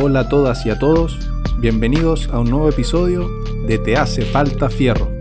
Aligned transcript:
Hola 0.00 0.20
a 0.20 0.28
todas 0.28 0.66
y 0.66 0.70
a 0.70 0.78
todos, 0.78 1.16
bienvenidos 1.58 2.28
a 2.30 2.40
un 2.40 2.50
nuevo 2.50 2.68
episodio 2.68 3.30
de 3.64 3.78
Te 3.78 3.96
hace 3.96 4.22
falta 4.22 4.68
fierro. 4.68 5.13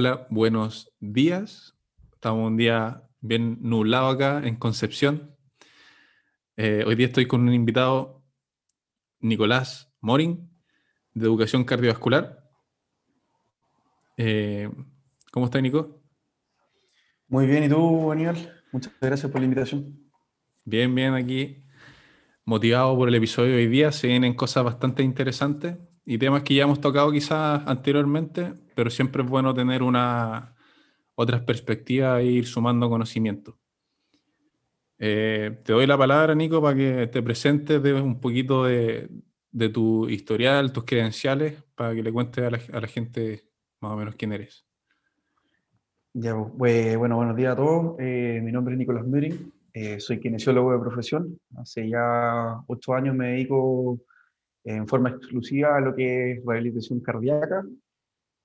Hola, 0.00 0.26
buenos 0.30 0.90
días. 0.98 1.76
Estamos 2.14 2.46
un 2.46 2.56
día 2.56 3.02
bien 3.20 3.58
nublado 3.60 4.08
acá 4.08 4.40
en 4.42 4.56
Concepción. 4.56 5.36
Eh, 6.56 6.84
hoy 6.86 6.94
día 6.94 7.08
estoy 7.08 7.26
con 7.26 7.42
un 7.42 7.52
invitado, 7.52 8.24
Nicolás 9.18 9.92
Morin, 10.00 10.50
de 11.12 11.26
Educación 11.26 11.64
Cardiovascular. 11.64 12.48
Eh, 14.16 14.70
¿Cómo 15.32 15.44
está, 15.44 15.60
Nico? 15.60 16.02
Muy 17.28 17.46
bien, 17.46 17.64
¿y 17.64 17.68
tú, 17.68 18.10
Aníbal? 18.10 18.62
Muchas 18.72 18.94
gracias 19.02 19.30
por 19.30 19.42
la 19.42 19.44
invitación. 19.44 20.10
Bien, 20.64 20.94
bien 20.94 21.12
aquí. 21.12 21.62
Motivado 22.46 22.96
por 22.96 23.06
el 23.06 23.16
episodio 23.16 23.50
de 23.50 23.56
hoy 23.58 23.66
día. 23.66 23.92
Se 23.92 24.06
vienen 24.06 24.32
cosas 24.32 24.64
bastante 24.64 25.02
interesantes 25.02 25.76
y 26.04 26.18
temas 26.18 26.42
que 26.42 26.54
ya 26.54 26.64
hemos 26.64 26.80
tocado 26.80 27.12
quizás 27.12 27.62
anteriormente, 27.66 28.54
pero 28.74 28.90
siempre 28.90 29.22
es 29.22 29.28
bueno 29.28 29.54
tener 29.54 29.82
una, 29.82 30.54
otras 31.14 31.42
perspectivas 31.42 32.20
e 32.20 32.26
ir 32.26 32.46
sumando 32.46 32.88
conocimiento. 32.88 33.58
Eh, 34.98 35.60
te 35.64 35.72
doy 35.72 35.86
la 35.86 35.96
palabra, 35.96 36.34
Nico, 36.34 36.60
para 36.60 36.76
que 36.76 37.06
te 37.06 37.22
presentes 37.22 37.82
de 37.82 37.94
un 37.94 38.20
poquito 38.20 38.64
de, 38.64 39.08
de 39.50 39.68
tu 39.68 40.08
historial, 40.08 40.72
tus 40.72 40.84
credenciales, 40.84 41.62
para 41.74 41.94
que 41.94 42.02
le 42.02 42.12
cuentes 42.12 42.44
a 42.44 42.50
la, 42.50 42.60
a 42.72 42.80
la 42.80 42.86
gente 42.86 43.44
más 43.80 43.92
o 43.92 43.96
menos 43.96 44.14
quién 44.16 44.32
eres. 44.32 44.66
Ya, 46.12 46.34
pues, 46.36 46.96
bueno, 46.96 47.16
buenos 47.16 47.36
días 47.36 47.52
a 47.52 47.56
todos. 47.56 47.96
Eh, 48.00 48.40
mi 48.42 48.50
nombre 48.50 48.74
es 48.74 48.78
Nicolás 48.78 49.06
Müring, 49.06 49.52
eh, 49.72 50.00
soy 50.00 50.18
kinesiólogo 50.18 50.72
de 50.72 50.80
profesión. 50.80 51.38
Hace 51.56 51.88
ya 51.88 52.60
ocho 52.66 52.94
años 52.94 53.14
me 53.14 53.28
dedico 53.28 54.00
en 54.64 54.86
forma 54.86 55.10
exclusiva 55.10 55.76
a 55.76 55.80
lo 55.80 55.94
que 55.94 56.32
es 56.32 56.44
rehabilitación 56.44 57.00
cardíaca. 57.00 57.64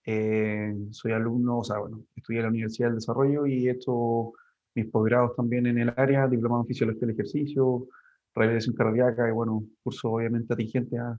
Eh, 0.05 0.73
soy 0.91 1.11
alumno, 1.11 1.59
o 1.59 1.63
sea, 1.63 1.79
bueno, 1.79 2.05
estudié 2.15 2.39
en 2.39 2.43
la 2.43 2.49
Universidad 2.49 2.89
del 2.89 2.97
Desarrollo 2.97 3.45
y 3.45 3.67
he 3.67 3.71
hecho 3.71 4.33
mis 4.75 4.87
posgrados 4.87 5.35
también 5.35 5.65
en 5.67 5.79
el 5.79 5.93
área, 5.95 6.27
diplomado 6.27 6.61
en 6.61 6.67
fisiología 6.67 7.01
del 7.01 7.11
ejercicio, 7.11 7.87
rehabilitación 8.33 8.75
cardíaca 8.75 9.27
y 9.27 9.31
bueno, 9.31 9.63
curso 9.81 10.11
obviamente 10.11 10.53
atingente 10.53 10.97
a, 10.97 11.17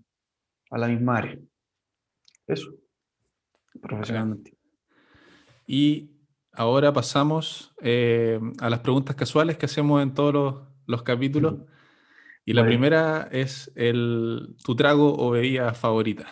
a 0.70 0.78
la 0.78 0.88
misma 0.88 1.18
área. 1.18 1.38
Eso, 2.46 2.74
profesionalmente. 3.80 4.56
Y 5.66 6.10
ahora 6.52 6.92
pasamos 6.92 7.74
eh, 7.80 8.38
a 8.60 8.70
las 8.70 8.80
preguntas 8.80 9.16
casuales 9.16 9.56
que 9.56 9.66
hacemos 9.66 10.02
en 10.02 10.14
todos 10.14 10.32
los, 10.32 10.54
los 10.86 11.02
capítulos. 11.02 11.56
Y 12.48 12.52
la 12.52 12.64
primera 12.64 13.28
es 13.32 13.72
el, 13.74 14.54
tu 14.64 14.76
trago 14.76 15.14
o 15.18 15.32
bebida 15.32 15.74
favorita. 15.74 16.26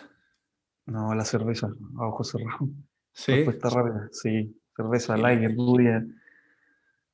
No, 0.87 1.13
la 1.13 1.25
cerveza, 1.25 1.67
a 1.97 2.07
ojos 2.07 2.29
cerrados. 2.29 2.69
¿Sí? 3.11 3.33
Respuesta 3.33 3.69
rápida, 3.69 4.07
sí. 4.11 4.57
Cerveza, 4.75 5.15
Sí. 5.15 5.21
lager, 5.21 5.55
rubia, 5.55 6.05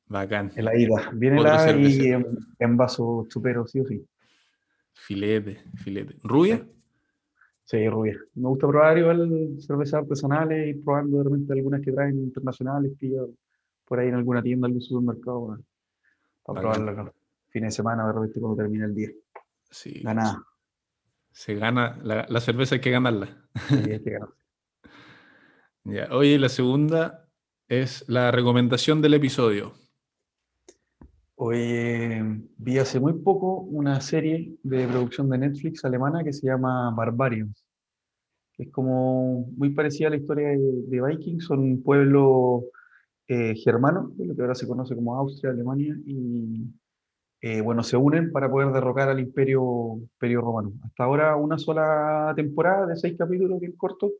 Bacán. 0.07 0.51
heladita. 0.55 1.09
Bien 1.13 1.37
Otro 1.37 1.49
helada 1.51 1.79
y 1.79 2.05
en, 2.11 2.25
en 2.59 2.77
vaso 2.77 3.25
chupero, 3.27 3.65
sí 3.65 3.79
o 3.79 3.85
sí. 3.85 4.05
Filete, 4.93 5.63
filete. 5.77 6.15
¿Rubia? 6.23 6.63
Sí, 7.65 7.87
rubia. 7.89 8.19
Me 8.35 8.49
gusta 8.49 8.67
probar 8.67 8.97
igual 8.97 9.55
cervezas 9.59 10.01
artesanales 10.01 10.75
y 10.75 10.79
probando 10.79 11.17
de 11.19 11.23
repente 11.23 11.53
algunas 11.53 11.81
que 11.81 11.91
traen 11.91 12.17
internacionales, 12.19 12.91
pillo 12.99 13.29
por 13.85 13.99
ahí 13.99 14.09
en 14.09 14.15
alguna 14.15 14.43
tienda, 14.43 14.67
algún 14.67 14.81
supermercado, 14.81 15.47
para, 15.47 15.59
para 16.43 16.67
Bacán. 16.67 16.85
probarlo. 16.85 17.13
Fin 17.51 17.63
de 17.63 17.71
semana, 17.71 18.07
de 18.07 18.13
repente 18.13 18.39
cuando 18.39 18.63
termina 18.63 18.85
el 18.85 18.95
día. 18.95 19.09
Sí. 19.69 20.01
Ganada. 20.01 20.43
Se 21.31 21.55
gana, 21.55 21.97
la, 22.03 22.25
la 22.27 22.41
cerveza 22.41 22.75
hay 22.75 22.81
que 22.81 22.91
ganarla. 22.91 23.47
Sí, 23.67 23.75
hay 23.75 24.01
que 24.01 24.11
ganar. 24.11 24.29
Ya. 25.83 26.09
Oye, 26.11 26.37
la 26.37 26.49
segunda 26.49 27.27
es 27.67 28.07
la 28.07 28.29
recomendación 28.29 29.01
del 29.01 29.15
episodio. 29.15 29.73
Hoy 31.33 32.21
vi 32.57 32.77
hace 32.77 32.99
muy 32.99 33.13
poco 33.13 33.61
una 33.61 33.99
serie 33.99 34.59
de 34.61 34.87
producción 34.87 35.27
de 35.27 35.39
Netflix 35.39 35.83
alemana 35.83 36.23
que 36.23 36.33
se 36.33 36.45
llama 36.45 36.93
Barbarians. 36.95 37.65
Es 38.59 38.71
como 38.71 39.47
muy 39.57 39.71
parecida 39.71 40.09
a 40.09 40.11
la 40.11 40.17
historia 40.17 40.49
de, 40.49 40.59
de 40.59 41.01
Vikings, 41.01 41.45
son 41.45 41.61
un 41.61 41.81
pueblo 41.81 42.65
eh, 43.27 43.55
germano, 43.55 44.11
de 44.17 44.27
lo 44.27 44.35
que 44.35 44.41
ahora 44.41 44.53
se 44.53 44.67
conoce 44.67 44.93
como 44.93 45.15
Austria, 45.15 45.51
Alemania, 45.51 45.97
y 46.05 46.67
eh, 47.41 47.61
bueno, 47.61 47.81
se 47.83 47.97
unen 47.97 48.31
para 48.31 48.49
poder 48.49 48.71
derrocar 48.71 49.09
al 49.09 49.19
imperio, 49.19 49.95
imperio 49.99 50.41
romano. 50.41 50.73
Hasta 50.83 51.03
ahora 51.03 51.35
una 51.35 51.57
sola 51.57 52.33
temporada 52.35 52.85
de 52.87 52.95
seis 52.95 53.15
capítulos, 53.17 53.59
bien 53.59 53.73
corto, 53.75 54.11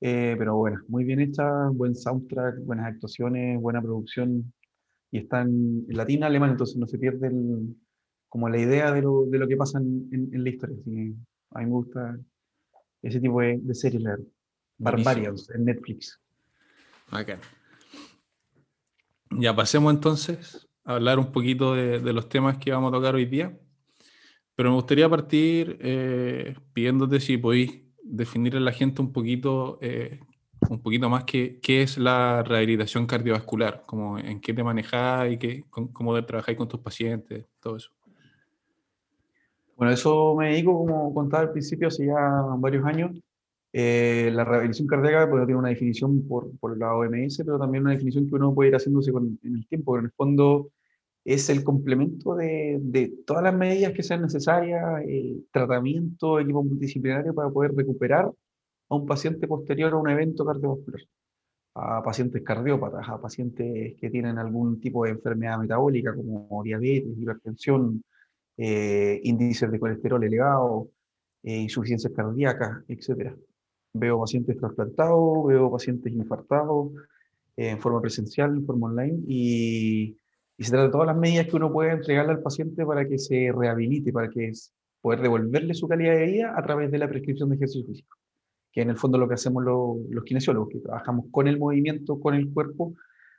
eh, 0.00 0.34
pero 0.38 0.56
bueno, 0.56 0.80
muy 0.88 1.04
bien 1.04 1.20
hecha, 1.20 1.68
buen 1.68 1.94
soundtrack, 1.94 2.58
buenas 2.64 2.86
actuaciones, 2.86 3.60
buena 3.60 3.80
producción, 3.80 4.52
y 5.10 5.18
está 5.18 5.40
en, 5.42 5.86
latín 5.88 6.22
alemán, 6.24 6.50
entonces 6.50 6.76
no 6.76 6.86
se 6.86 6.98
pierde 6.98 7.28
el- 7.28 7.76
como 8.28 8.48
la 8.50 8.58
idea 8.58 8.92
de 8.92 9.00
lo, 9.02 9.24
de 9.24 9.38
lo 9.38 9.48
que 9.48 9.56
pasa 9.56 9.78
en, 9.78 10.08
en- 10.12 10.34
en 10.34 10.44
la 10.44 10.50
historia. 10.50 10.76
Así 10.80 10.90
que 10.94 11.14
a 11.52 11.58
mí 11.60 11.64
me 11.64 11.70
gusta 11.70 12.18
ese 13.02 13.20
tipo 13.20 13.40
de, 13.40 13.58
de 13.62 13.74
series. 13.74 14.02
Buenísimo. 14.02 14.28
Barbarians 14.78 15.50
en 15.50 15.64
Netflix. 15.64 16.20
Bacán. 17.10 17.38
Ya 19.30 19.54
pasemos 19.56 19.92
entonces 19.94 20.67
hablar 20.94 21.18
un 21.18 21.30
poquito 21.32 21.74
de, 21.74 22.00
de 22.00 22.12
los 22.12 22.28
temas 22.28 22.58
que 22.58 22.72
vamos 22.72 22.90
a 22.90 22.96
tocar 22.96 23.14
hoy 23.14 23.26
día. 23.26 23.58
Pero 24.54 24.70
me 24.70 24.76
gustaría 24.76 25.08
partir 25.08 25.78
eh, 25.80 26.56
pidiéndote 26.72 27.20
si 27.20 27.36
podéis 27.36 27.82
definir 28.02 28.56
a 28.56 28.60
la 28.60 28.72
gente 28.72 29.00
un 29.02 29.12
poquito, 29.12 29.78
eh, 29.82 30.18
un 30.70 30.82
poquito 30.82 31.08
más 31.08 31.24
qué, 31.24 31.60
qué 31.62 31.82
es 31.82 31.98
la 31.98 32.42
rehabilitación 32.42 33.06
cardiovascular, 33.06 33.84
como 33.86 34.18
en 34.18 34.40
qué 34.40 34.52
te 34.54 34.64
manejáis, 34.64 35.34
y 35.34 35.38
qué, 35.38 35.64
con- 35.70 35.88
cómo 35.88 36.24
trabajáis 36.24 36.58
con 36.58 36.68
tus 36.68 36.80
pacientes, 36.80 37.44
todo 37.60 37.76
eso. 37.76 37.90
Bueno, 39.76 39.92
eso 39.92 40.34
me 40.34 40.48
dedico, 40.48 40.76
como 40.76 41.14
contaba 41.14 41.44
al 41.44 41.52
principio, 41.52 41.86
hace 41.88 42.06
ya 42.06 42.18
varios 42.58 42.84
años. 42.84 43.12
Eh, 43.72 44.30
la 44.32 44.44
rehabilitación 44.44 44.88
cardíaca 44.88 45.26
bueno, 45.26 45.44
tiene 45.44 45.58
una 45.60 45.68
definición 45.68 46.26
por, 46.26 46.50
por 46.58 46.76
la 46.76 46.94
OMS, 46.96 47.44
pero 47.44 47.58
también 47.58 47.84
una 47.84 47.92
definición 47.92 48.26
que 48.26 48.34
uno 48.34 48.54
puede 48.54 48.70
ir 48.70 48.74
haciéndose 48.76 49.12
con, 49.12 49.38
en 49.44 49.54
el 49.54 49.68
tiempo. 49.68 49.92
Pero 49.92 50.00
en 50.00 50.06
el 50.06 50.12
fondo 50.12 50.70
es 51.28 51.50
el 51.50 51.62
complemento 51.62 52.34
de, 52.36 52.78
de 52.80 53.12
todas 53.26 53.42
las 53.42 53.54
medidas 53.54 53.92
que 53.92 54.02
sean 54.02 54.22
necesarias, 54.22 54.82
eh, 55.06 55.36
tratamiento, 55.52 56.40
equipo 56.40 56.64
multidisciplinario 56.64 57.34
para 57.34 57.50
poder 57.50 57.74
recuperar 57.74 58.32
a 58.88 58.94
un 58.94 59.04
paciente 59.04 59.46
posterior 59.46 59.92
a 59.92 59.96
un 59.96 60.08
evento 60.08 60.46
cardiovascular. 60.46 61.02
A 61.74 62.02
pacientes 62.02 62.42
cardiópatas, 62.42 63.06
a 63.06 63.20
pacientes 63.20 63.94
que 64.00 64.08
tienen 64.08 64.38
algún 64.38 64.80
tipo 64.80 65.04
de 65.04 65.10
enfermedad 65.10 65.58
metabólica 65.58 66.14
como 66.14 66.62
diabetes, 66.64 67.18
hipertensión, 67.18 68.02
eh, 68.56 69.20
índices 69.22 69.70
de 69.70 69.78
colesterol 69.78 70.24
elevado, 70.24 70.88
eh, 71.42 71.58
insuficiencias 71.58 72.12
cardíacas, 72.14 72.84
etc. 72.88 73.36
Veo 73.92 74.18
pacientes 74.18 74.56
trasplantados, 74.56 75.46
veo 75.46 75.70
pacientes 75.70 76.10
infartados 76.10 76.90
eh, 77.54 77.68
en 77.68 77.80
forma 77.80 78.00
presencial, 78.00 78.56
en 78.56 78.64
forma 78.64 78.86
online, 78.86 79.18
y, 79.26 80.16
y 80.58 80.64
se 80.64 80.70
trata 80.72 80.86
de 80.86 80.90
todas 80.92 81.06
las 81.06 81.16
medidas 81.16 81.46
que 81.46 81.56
uno 81.56 81.72
puede 81.72 81.92
entregarle 81.92 82.32
al 82.32 82.42
paciente 82.42 82.84
para 82.84 83.08
que 83.08 83.18
se 83.18 83.52
rehabilite, 83.56 84.12
para 84.12 84.28
que 84.28 84.48
es- 84.48 84.74
poder 85.00 85.20
devolverle 85.22 85.74
su 85.74 85.86
calidad 85.88 86.14
de 86.16 86.26
vida 86.26 86.54
a 86.58 86.62
través 86.62 86.90
de 86.90 86.98
la 86.98 87.08
prescripción 87.08 87.48
de 87.50 87.56
ejercicio 87.56 87.86
físico, 87.86 88.16
que 88.72 88.82
en 88.82 88.90
el 88.90 88.96
fondo 88.96 89.16
lo 89.18 89.28
que 89.28 89.34
hacemos 89.34 89.64
lo- 89.64 89.98
los 90.10 90.24
kinesiólogos, 90.24 90.68
que 90.70 90.80
trabajamos 90.80 91.26
con 91.30 91.46
el 91.48 91.58
movimiento, 91.58 92.18
con 92.20 92.34
el 92.34 92.52
cuerpo, 92.52 92.94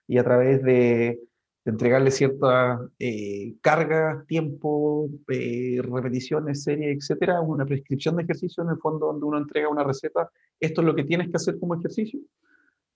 y 0.08 0.18
a 0.18 0.24
través 0.24 0.64
de, 0.64 1.20
entregarle 1.66 2.10
cierta 2.12 2.80
eh, 2.98 3.56
carga, 3.62 4.24
tiempo, 4.28 5.10
eh, 5.28 5.80
repeticiones, 5.84 6.64
series, 6.64 6.98
etcétera, 6.98 7.42
una 7.42 7.66
prescripción 7.66 8.16
de 8.16 8.24
ejercicio 8.24 8.64
en 8.64 8.70
el 8.72 8.78
fondo 8.78 9.08
donde 9.08 9.26
uno 9.26 9.38
entrega 9.38 9.70
una 9.70 9.84
receta, 9.84 10.32
esto 10.60 10.82
es 10.82 10.88
lo 10.88 10.96
que 10.96 11.04
tienes 11.04 11.30
que 11.30 11.36
hacer 11.36 11.60
como 11.60 11.76
ejercicio 11.76 12.20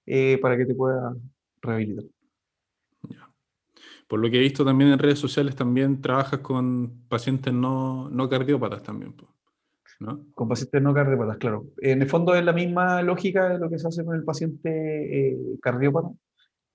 eh, 0.06 0.40
para 0.42 0.58
que 0.58 0.66
te 0.66 0.74
pueda 0.76 1.16
rehabilitar. 1.62 2.06
Por 4.14 4.20
lo 4.20 4.30
que 4.30 4.38
he 4.38 4.42
visto 4.42 4.64
también 4.64 4.92
en 4.92 5.00
redes 5.00 5.18
sociales, 5.18 5.56
también 5.56 6.00
trabajas 6.00 6.40
con 6.42 7.08
pacientes 7.10 7.52
no, 7.52 8.12
no 8.12 8.30
cardiópatas 8.30 8.84
también, 8.84 9.16
¿no? 10.00 10.28
Con 10.36 10.48
pacientes 10.48 10.84
no 10.84 10.94
cardiópatas, 10.94 11.38
claro. 11.38 11.66
En 11.82 12.04
el 12.04 12.08
fondo 12.08 12.36
es 12.36 12.46
la 12.46 12.54
misma 12.54 13.02
lógica 13.02 13.50
de 13.50 13.58
lo 13.58 13.72
que 13.72 13.80
se 13.80 13.88
hace 13.88 14.06
con 14.06 14.16
el 14.16 14.24
paciente 14.24 15.30
eh, 15.32 15.58
cardiópata, 15.60 16.10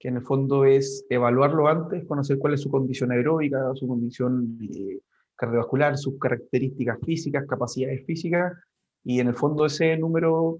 que 0.00 0.08
en 0.08 0.16
el 0.16 0.22
fondo 0.22 0.64
es 0.64 1.06
evaluarlo 1.10 1.68
antes, 1.68 2.04
conocer 2.06 2.38
cuál 2.38 2.54
es 2.54 2.62
su 2.62 2.72
condición 2.72 3.12
aeróbica, 3.12 3.70
su 3.76 3.86
condición 3.86 4.58
eh, 4.60 4.98
cardiovascular, 5.36 5.96
sus 5.96 6.18
características 6.18 6.98
físicas, 7.06 7.46
capacidades 7.46 8.04
físicas, 8.04 8.52
y 9.04 9.20
en 9.20 9.28
el 9.28 9.34
fondo 9.34 9.64
ese 9.64 9.96
número, 9.96 10.58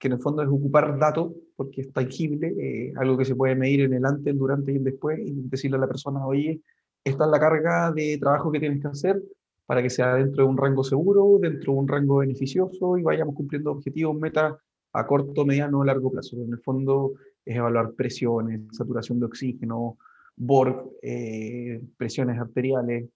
que 0.00 0.08
en 0.08 0.14
el 0.14 0.20
fondo 0.20 0.42
es 0.42 0.48
ocupar 0.48 0.98
datos, 0.98 1.32
porque 1.54 1.82
es 1.82 1.92
tangible, 1.92 2.48
eh, 2.58 2.92
algo 2.96 3.18
que 3.18 3.26
se 3.26 3.36
puede 3.36 3.54
medir 3.54 3.82
en 3.82 3.92
el 3.92 4.06
antes, 4.06 4.32
el 4.32 4.38
durante 4.38 4.72
y 4.72 4.76
el 4.76 4.84
después, 4.84 5.20
y 5.20 5.30
decirle 5.42 5.76
a 5.76 5.80
la 5.80 5.88
persona, 5.88 6.26
oye, 6.26 6.62
esta 7.04 7.26
es 7.26 7.30
la 7.30 7.38
carga 7.38 7.92
de 7.92 8.16
trabajo 8.18 8.50
que 8.50 8.60
tienes 8.60 8.80
que 8.80 8.88
hacer 8.88 9.22
para 9.66 9.82
que 9.82 9.90
sea 9.90 10.14
dentro 10.14 10.44
de 10.44 10.50
un 10.50 10.56
rango 10.56 10.82
seguro, 10.82 11.38
dentro 11.38 11.74
de 11.74 11.78
un 11.78 11.86
rango 11.86 12.16
beneficioso 12.16 12.96
y 12.96 13.02
vayamos 13.02 13.34
cumpliendo 13.34 13.72
objetivos, 13.72 14.16
metas 14.16 14.56
a 14.94 15.06
corto, 15.06 15.44
mediano 15.44 15.80
o 15.80 15.84
largo 15.84 16.10
plazo. 16.10 16.36
En 16.42 16.52
el 16.52 16.60
fondo 16.60 17.12
es 17.44 17.56
evaluar 17.56 17.92
presiones, 17.92 18.62
saturación 18.72 19.20
de 19.20 19.26
oxígeno, 19.26 19.98
BORG, 20.34 20.92
eh, 21.02 21.82
presiones 21.98 22.40
arteriales, 22.40 23.08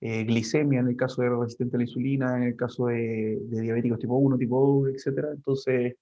eh, 0.00 0.24
glicemia 0.24 0.80
en 0.80 0.88
el 0.88 0.96
caso 0.96 1.20
de 1.20 1.28
resistente 1.28 1.76
a 1.76 1.78
la 1.78 1.84
insulina, 1.84 2.36
en 2.38 2.44
el 2.44 2.56
caso 2.56 2.86
de, 2.86 3.38
de 3.42 3.60
diabéticos 3.60 3.98
tipo 3.98 4.16
1, 4.16 4.38
tipo 4.38 4.84
2, 4.88 4.94
etc. 4.94 5.26
Entonces, 5.34 5.96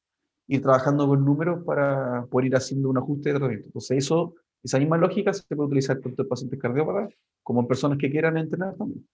ir 0.48 0.62
trabajando 0.62 1.06
con 1.06 1.24
números 1.24 1.62
para 1.64 2.26
poder 2.26 2.46
ir 2.46 2.56
haciendo 2.56 2.88
un 2.88 2.98
ajuste 2.98 3.28
de 3.28 3.34
tratamiento. 3.34 3.66
Entonces, 3.66 3.98
eso, 3.98 4.34
esa 4.62 4.78
misma 4.78 4.96
lógica 4.96 5.32
se 5.32 5.42
puede 5.54 5.68
utilizar 5.68 6.00
tanto 6.00 6.22
en 6.22 6.28
pacientes 6.28 6.58
cardiópatas 6.58 7.14
como 7.42 7.60
en 7.60 7.66
personas 7.66 7.98
que 7.98 8.10
quieran 8.10 8.36
entrenar 8.38 8.74
también. 8.76 9.06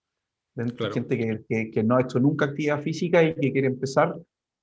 Claro. 0.54 0.94
Gente 0.94 1.18
que, 1.18 1.44
que, 1.48 1.70
que, 1.72 1.82
no 1.82 1.96
ha 1.96 2.02
hecho 2.02 2.20
nunca 2.20 2.44
actividad 2.44 2.80
física 2.80 3.22
y 3.22 3.34
que 3.34 3.52
quiere 3.52 3.66
empezar. 3.66 4.14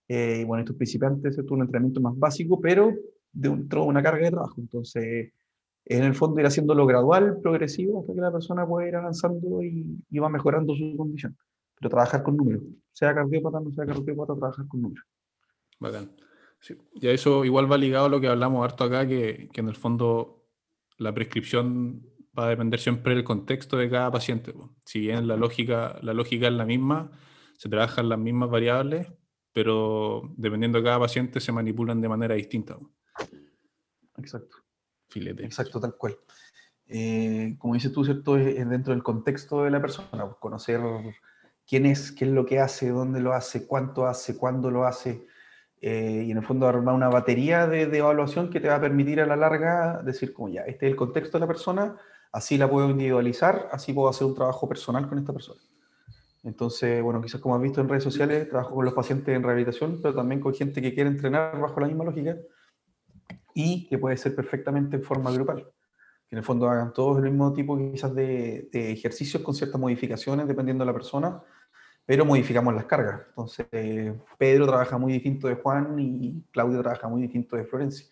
Eh, 0.07 0.45
bueno, 0.47 0.61
estos 0.63 0.77
principiantes, 0.77 1.37
es 1.37 1.51
un 1.51 1.61
entrenamiento 1.61 1.99
más 1.99 2.17
básico, 2.17 2.59
pero 2.59 2.93
dentro 3.31 3.83
de 3.83 3.87
una 3.87 4.01
carga 4.01 4.23
de 4.23 4.31
trabajo. 4.31 4.55
Entonces, 4.57 5.33
en 5.85 6.03
el 6.03 6.15
fondo 6.15 6.39
ir 6.39 6.45
haciéndolo 6.45 6.85
gradual, 6.85 7.39
progresivo, 7.41 8.01
hasta 8.01 8.13
que 8.13 8.21
la 8.21 8.31
persona 8.31 8.65
pueda 8.65 8.87
ir 8.87 8.95
avanzando 8.95 9.61
y, 9.61 9.97
y 10.09 10.19
va 10.19 10.29
mejorando 10.29 10.73
su 10.73 10.95
condición. 10.95 11.37
Pero 11.77 11.89
trabajar 11.89 12.23
con 12.23 12.37
números, 12.37 12.63
sea 12.93 13.13
cardiópata, 13.13 13.59
no 13.59 13.71
sea 13.73 13.85
cardiópata, 13.85 14.35
trabajar 14.35 14.67
con 14.67 14.81
números. 14.81 15.05
Bacán. 15.79 16.11
Sí. 16.61 16.77
Y 16.93 17.07
a 17.07 17.11
eso 17.11 17.43
igual 17.43 17.71
va 17.71 17.77
ligado 17.77 18.05
a 18.05 18.09
lo 18.09 18.21
que 18.21 18.27
hablamos 18.27 18.63
harto 18.63 18.83
acá, 18.83 19.07
que, 19.07 19.49
que, 19.51 19.61
en 19.61 19.67
el 19.67 19.75
fondo 19.75 20.45
la 20.97 21.13
prescripción 21.13 22.07
va 22.37 22.45
a 22.45 22.49
depender 22.49 22.79
siempre 22.79 23.15
del 23.15 23.23
contexto 23.23 23.77
de 23.77 23.89
cada 23.89 24.11
paciente. 24.11 24.53
Si 24.85 24.99
bien 24.99 25.27
la 25.27 25.35
lógica, 25.35 25.99
la 26.01 26.13
lógica 26.13 26.47
es 26.47 26.53
la 26.53 26.65
misma, 26.65 27.11
se 27.57 27.69
trabajan 27.69 28.09
las 28.09 28.19
mismas 28.19 28.49
variables, 28.49 29.07
pero 29.53 30.33
dependiendo 30.37 30.77
de 30.77 30.85
cada 30.85 30.99
paciente 30.99 31.39
se 31.39 31.51
manipulan 31.51 31.99
de 32.01 32.09
manera 32.09 32.35
distinta. 32.35 32.77
Exacto. 34.17 34.57
Filete. 35.09 35.43
Exacto, 35.43 35.79
tal 35.79 35.95
cual. 35.97 36.17
Eh, 36.87 37.55
como 37.57 37.73
dices 37.73 37.91
tú, 37.91 38.03
¿cierto? 38.03 38.37
Es, 38.37 38.67
dentro 38.69 38.93
del 38.93 39.03
contexto 39.03 39.63
de 39.63 39.71
la 39.71 39.81
persona, 39.81 40.25
pues, 40.25 40.37
conocer 40.39 40.81
quién 41.67 41.85
es, 41.85 42.11
qué 42.11 42.25
es 42.25 42.31
lo 42.31 42.45
que 42.45 42.59
hace, 42.59 42.89
dónde 42.89 43.19
lo 43.19 43.33
hace, 43.33 43.67
cuánto 43.67 44.07
hace, 44.07 44.37
cuándo 44.37 44.71
lo 44.71 44.85
hace, 44.85 45.27
eh, 45.83 46.25
y 46.27 46.31
en 46.31 46.37
el 46.37 46.43
fondo 46.43 46.67
armar 46.67 46.93
una 46.93 47.09
batería 47.09 47.65
de, 47.65 47.83
evaluación 47.83 48.51
que 48.51 48.59
te 48.59 48.67
va 48.67 48.75
a 48.75 48.81
permitir 48.81 49.19
a 49.19 49.25
la 49.25 49.35
larga 49.35 50.01
decir, 50.03 50.31
como 50.31 50.49
ya, 50.49 50.61
este 50.61 50.85
es 50.85 50.91
el 50.91 50.95
contexto 50.95 51.37
de 51.37 51.41
la 51.41 51.47
persona, 51.47 51.97
así 52.31 52.55
la 52.57 52.69
puedo 52.69 52.87
individualizar, 52.89 53.67
así 53.71 53.91
puedo 53.91 54.07
hacer 54.07 54.27
un 54.27 54.35
trabajo 54.35 54.69
personal 54.69 55.09
con 55.09 55.17
esta 55.17 55.33
persona. 55.33 55.59
Entonces, 56.43 57.01
bueno, 57.01 57.19
quizás 57.19 57.41
como 57.41 57.55
has 57.55 57.61
visto 57.61 57.81
en 57.81 57.89
redes 57.89 58.03
sociales, 58.03 58.47
trabajo 58.47 58.75
con 58.75 58.85
los 58.85 58.93
pacientes 58.93 59.35
en 59.35 59.41
rehabilitación, 59.41 59.99
pero 60.01 60.13
también 60.13 60.39
con 60.39 60.53
gente 60.53 60.81
que 60.81 60.93
quiere 60.93 61.09
entrenar 61.09 61.59
bajo 61.59 61.79
la 61.79 61.87
misma 61.87 62.03
lógica 62.03 62.37
y 63.55 63.87
que 63.87 63.97
puede 63.97 64.17
ser 64.17 64.35
perfectamente 64.35 64.97
en 64.97 65.03
forma 65.03 65.31
grupal. 65.31 65.67
Que 66.27 66.35
en 66.35 66.37
el 66.37 66.43
fondo 66.43 66.69
hagan 66.69 66.93
todos 66.93 67.17
el 67.17 67.23
mismo 67.23 67.53
tipo 67.53 67.77
quizás 67.77 68.13
de, 68.13 68.69
de 68.71 68.91
ejercicios 68.91 69.41
con 69.41 69.55
ciertas 69.55 69.81
modificaciones 69.81 70.47
dependiendo 70.47 70.83
de 70.83 70.87
la 70.87 70.93
persona, 70.93 71.41
pero 72.05 72.25
modificamos 72.25 72.73
las 72.73 72.85
cargas. 72.85 73.21
Entonces, 73.29 73.67
Pedro 74.37 74.67
trabaja 74.67 74.97
muy 74.97 75.13
distinto 75.13 75.47
de 75.47 75.55
Juan 75.55 75.97
y 75.99 76.43
Claudio 76.51 76.81
trabaja 76.81 77.07
muy 77.07 77.21
distinto 77.21 77.55
de 77.55 77.65
Florencia. 77.65 78.07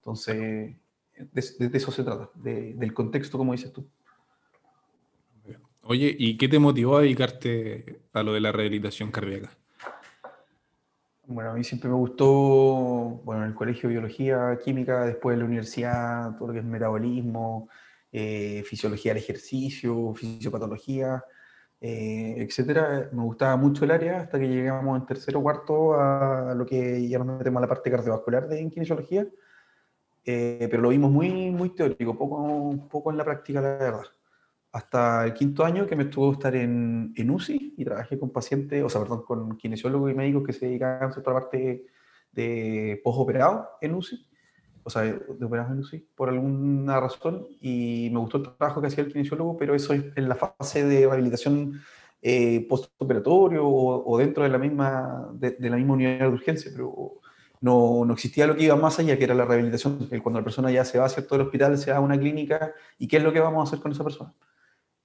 Entonces, 0.00 0.76
de, 1.16 1.68
de 1.68 1.78
eso 1.78 1.90
se 1.90 2.04
trata, 2.04 2.30
de, 2.34 2.74
del 2.74 2.94
contexto, 2.94 3.38
como 3.38 3.52
dices 3.52 3.72
tú. 3.72 3.88
Oye, 5.82 6.14
¿y 6.18 6.36
qué 6.36 6.48
te 6.48 6.58
motivó 6.58 6.98
a 6.98 7.00
dedicarte 7.00 8.02
a 8.12 8.22
lo 8.22 8.34
de 8.34 8.40
la 8.40 8.52
rehabilitación 8.52 9.10
cardíaca? 9.10 9.50
Bueno, 11.26 11.50
a 11.50 11.54
mí 11.54 11.64
siempre 11.64 11.88
me 11.88 11.96
gustó, 11.96 12.26
bueno, 13.24 13.42
en 13.42 13.48
el 13.48 13.54
colegio 13.54 13.88
biología, 13.88 14.58
química, 14.62 15.04
después 15.04 15.34
en 15.34 15.40
la 15.40 15.44
universidad, 15.46 16.36
todo 16.36 16.48
lo 16.48 16.54
que 16.54 16.60
es 16.60 16.64
metabolismo, 16.64 17.68
eh, 18.12 18.62
fisiología 18.66 19.12
del 19.12 19.22
ejercicio, 19.22 20.14
fisiopatología, 20.14 21.22
eh, 21.80 22.34
etcétera. 22.38 23.08
Me 23.12 23.22
gustaba 23.22 23.56
mucho 23.56 23.84
el 23.84 23.90
área 23.90 24.20
hasta 24.20 24.38
que 24.38 24.48
llegamos 24.48 24.98
en 24.98 25.06
tercero 25.06 25.40
o 25.40 25.42
cuarto 25.42 25.94
a 25.94 26.54
lo 26.54 26.66
que 26.66 27.08
ya 27.08 27.18
nos 27.18 27.38
metemos 27.38 27.58
a 27.58 27.62
la 27.62 27.68
parte 27.68 27.90
cardiovascular 27.90 28.48
de 28.48 28.68
kinesiología, 28.70 29.26
eh, 30.24 30.68
pero 30.70 30.82
lo 30.82 30.90
vimos 30.90 31.10
muy, 31.10 31.50
muy 31.50 31.70
teórico, 31.70 32.16
poco, 32.16 32.88
poco 32.90 33.10
en 33.10 33.18
la 33.18 33.24
práctica, 33.24 33.60
la 33.60 33.76
verdad 33.76 34.04
hasta 34.72 35.24
el 35.24 35.34
quinto 35.34 35.64
año 35.64 35.86
que 35.86 35.96
me 35.96 36.04
estuvo 36.04 36.32
estar 36.32 36.54
en, 36.54 37.12
en, 37.16 37.30
UCI 37.30 37.74
y 37.76 37.84
trabajé 37.84 38.18
con 38.18 38.30
pacientes, 38.30 38.82
o 38.84 38.88
sea, 38.88 39.00
perdón, 39.00 39.22
con 39.22 39.56
kinesiólogos 39.56 40.12
y 40.12 40.14
médicos 40.14 40.44
que 40.44 40.52
se 40.52 40.66
dedicaban 40.66 41.10
a 41.10 41.18
otra 41.18 41.32
parte 41.32 41.86
de 42.32 43.00
postoperado 43.02 43.70
en 43.80 43.94
UCI, 43.94 44.27
o 44.88 44.90
sea, 44.90 45.02
de 45.02 45.18
en 45.38 45.78
UCI, 45.80 46.08
por 46.16 46.30
alguna 46.30 46.98
razón, 46.98 47.46
y 47.60 48.08
me 48.10 48.20
gustó 48.20 48.38
el 48.38 48.44
trabajo 48.44 48.80
que 48.80 48.86
hacía 48.86 49.04
el 49.04 49.12
kinesiólogo, 49.12 49.58
pero 49.58 49.74
eso 49.74 49.92
es 49.92 50.02
en 50.16 50.30
la 50.30 50.34
fase 50.34 50.82
de 50.82 51.00
rehabilitación 51.06 51.82
eh, 52.22 52.66
postoperatorio 52.66 53.66
o, 53.66 54.10
o, 54.10 54.16
dentro 54.16 54.44
de 54.44 54.48
la, 54.48 54.56
misma, 54.56 55.28
de, 55.34 55.50
de, 55.50 55.68
la 55.68 55.76
misma 55.76 55.92
unidad 55.92 56.20
de 56.20 56.28
urgencia, 56.28 56.70
pero 56.74 57.20
no, 57.60 58.06
no, 58.06 58.14
existía 58.14 58.46
lo 58.46 58.56
que 58.56 58.64
iba 58.64 58.76
más 58.76 58.98
allá, 58.98 59.18
que 59.18 59.24
era 59.24 59.34
la 59.34 59.44
rehabilitación, 59.44 60.08
cuando 60.22 60.40
la 60.40 60.44
persona 60.44 60.70
ya 60.70 60.86
se 60.86 60.98
va 60.98 61.04
hacia 61.04 61.26
todo 61.26 61.38
el 61.38 61.46
hospital, 61.46 61.76
se 61.76 61.90
va 61.90 61.98
a 61.98 62.00
una 62.00 62.18
clínica, 62.18 62.72
¿y 62.98 63.08
qué 63.08 63.18
es 63.18 63.22
lo 63.22 63.30
que 63.34 63.40
vamos 63.40 63.60
a 63.60 63.68
hacer 63.68 63.82
con 63.82 63.92
esa 63.92 64.04
persona? 64.04 64.32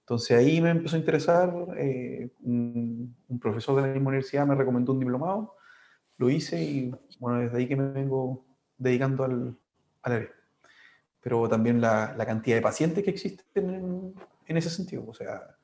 Entonces 0.03 0.37
ahí 0.37 0.61
me 0.61 0.69
empezó 0.69 0.95
a 0.95 0.99
interesar, 0.99 1.53
eh, 1.77 2.29
un, 2.41 3.13
un, 3.27 3.39
profesor 3.39 3.75
de 3.75 3.81
la 3.81 3.93
misma 3.93 4.09
universidad 4.09 4.47
me 4.47 4.55
recomendó 4.55 4.93
un 4.93 4.99
diplomado, 4.99 5.57
lo 6.17 6.29
hice 6.29 6.63
y 6.63 6.95
bueno, 7.19 7.39
desde 7.39 7.57
ahí 7.57 7.67
que 7.67 7.75
me 7.75 7.91
vengo 7.91 8.45
dedicando 8.77 9.25
al, 9.25 9.57
Pero 11.21 11.47
también 11.47 11.79
la, 11.79 12.13
la, 12.17 12.25
cantidad 12.25 12.57
de 12.57 12.61
pacientes 12.61 13.03
que 13.03 13.11
existen 13.11 13.69
en, 13.69 14.13
en 14.47 14.57
ese 14.57 14.69
sentido, 14.69 15.05
o 15.07 15.13
sea, 15.13 15.55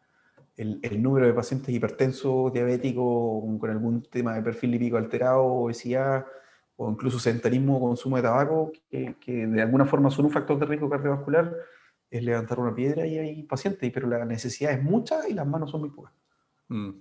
el, 0.55 0.79
el, 0.81 1.01
número 1.01 1.25
de 1.25 1.33
pacientes 1.33 1.73
hipertensos, 1.73 2.53
diabéticos, 2.53 3.41
con, 3.41 3.59
con 3.59 3.69
algún 3.69 4.03
tema 4.03 4.35
de 4.35 4.41
perfil 4.41 4.71
lipídico 4.71 4.97
alterado, 4.97 5.43
obesidad, 5.43 6.25
o 6.77 6.89
incluso 6.89 7.19
sedentarismo 7.19 7.77
o 7.77 7.81
consumo 7.81 8.15
de 8.15 8.23
tabaco, 8.23 8.71
que, 8.89 9.15
que 9.19 9.47
de 9.47 9.61
alguna 9.61 9.85
forma 9.85 10.09
son 10.09 10.25
un 10.25 10.31
factor 10.31 10.57
de 10.59 10.65
riesgo 10.65 10.89
cardiovascular, 10.89 11.53
es 12.09 12.23
levantar 12.23 12.59
una 12.59 12.73
piedra 12.73 13.05
y 13.05 13.17
hay 13.17 13.43
pacientes, 13.43 13.91
pero 13.93 14.07
la 14.07 14.25
necesidad 14.25 14.71
es 14.71 14.81
mucha 14.81 15.27
y 15.27 15.33
las 15.33 15.45
manos 15.45 15.71
son 15.71 15.81
muy 15.81 15.89
pocas. 15.89 16.13
Mm. 16.69 16.91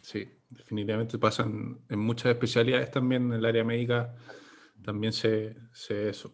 Sí, 0.00 0.28
definitivamente 0.50 1.16
pasan 1.18 1.78
en 1.88 1.98
muchas 2.00 2.32
especialidades 2.32 2.90
también 2.90 3.26
en 3.26 3.34
el 3.34 3.44
área 3.44 3.62
médica, 3.62 4.14
también 4.82 5.12
se 5.12 5.56
eso. 5.88 6.30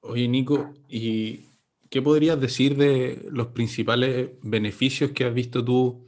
Oye, 0.00 0.26
Nico, 0.28 0.74
¿y 0.88 1.46
qué 1.90 2.02
podrías 2.02 2.40
decir 2.40 2.76
de 2.76 3.28
los 3.30 3.48
principales 3.48 4.30
beneficios 4.42 5.12
que 5.12 5.24
has 5.24 5.34
visto 5.34 5.64
tú 5.64 6.04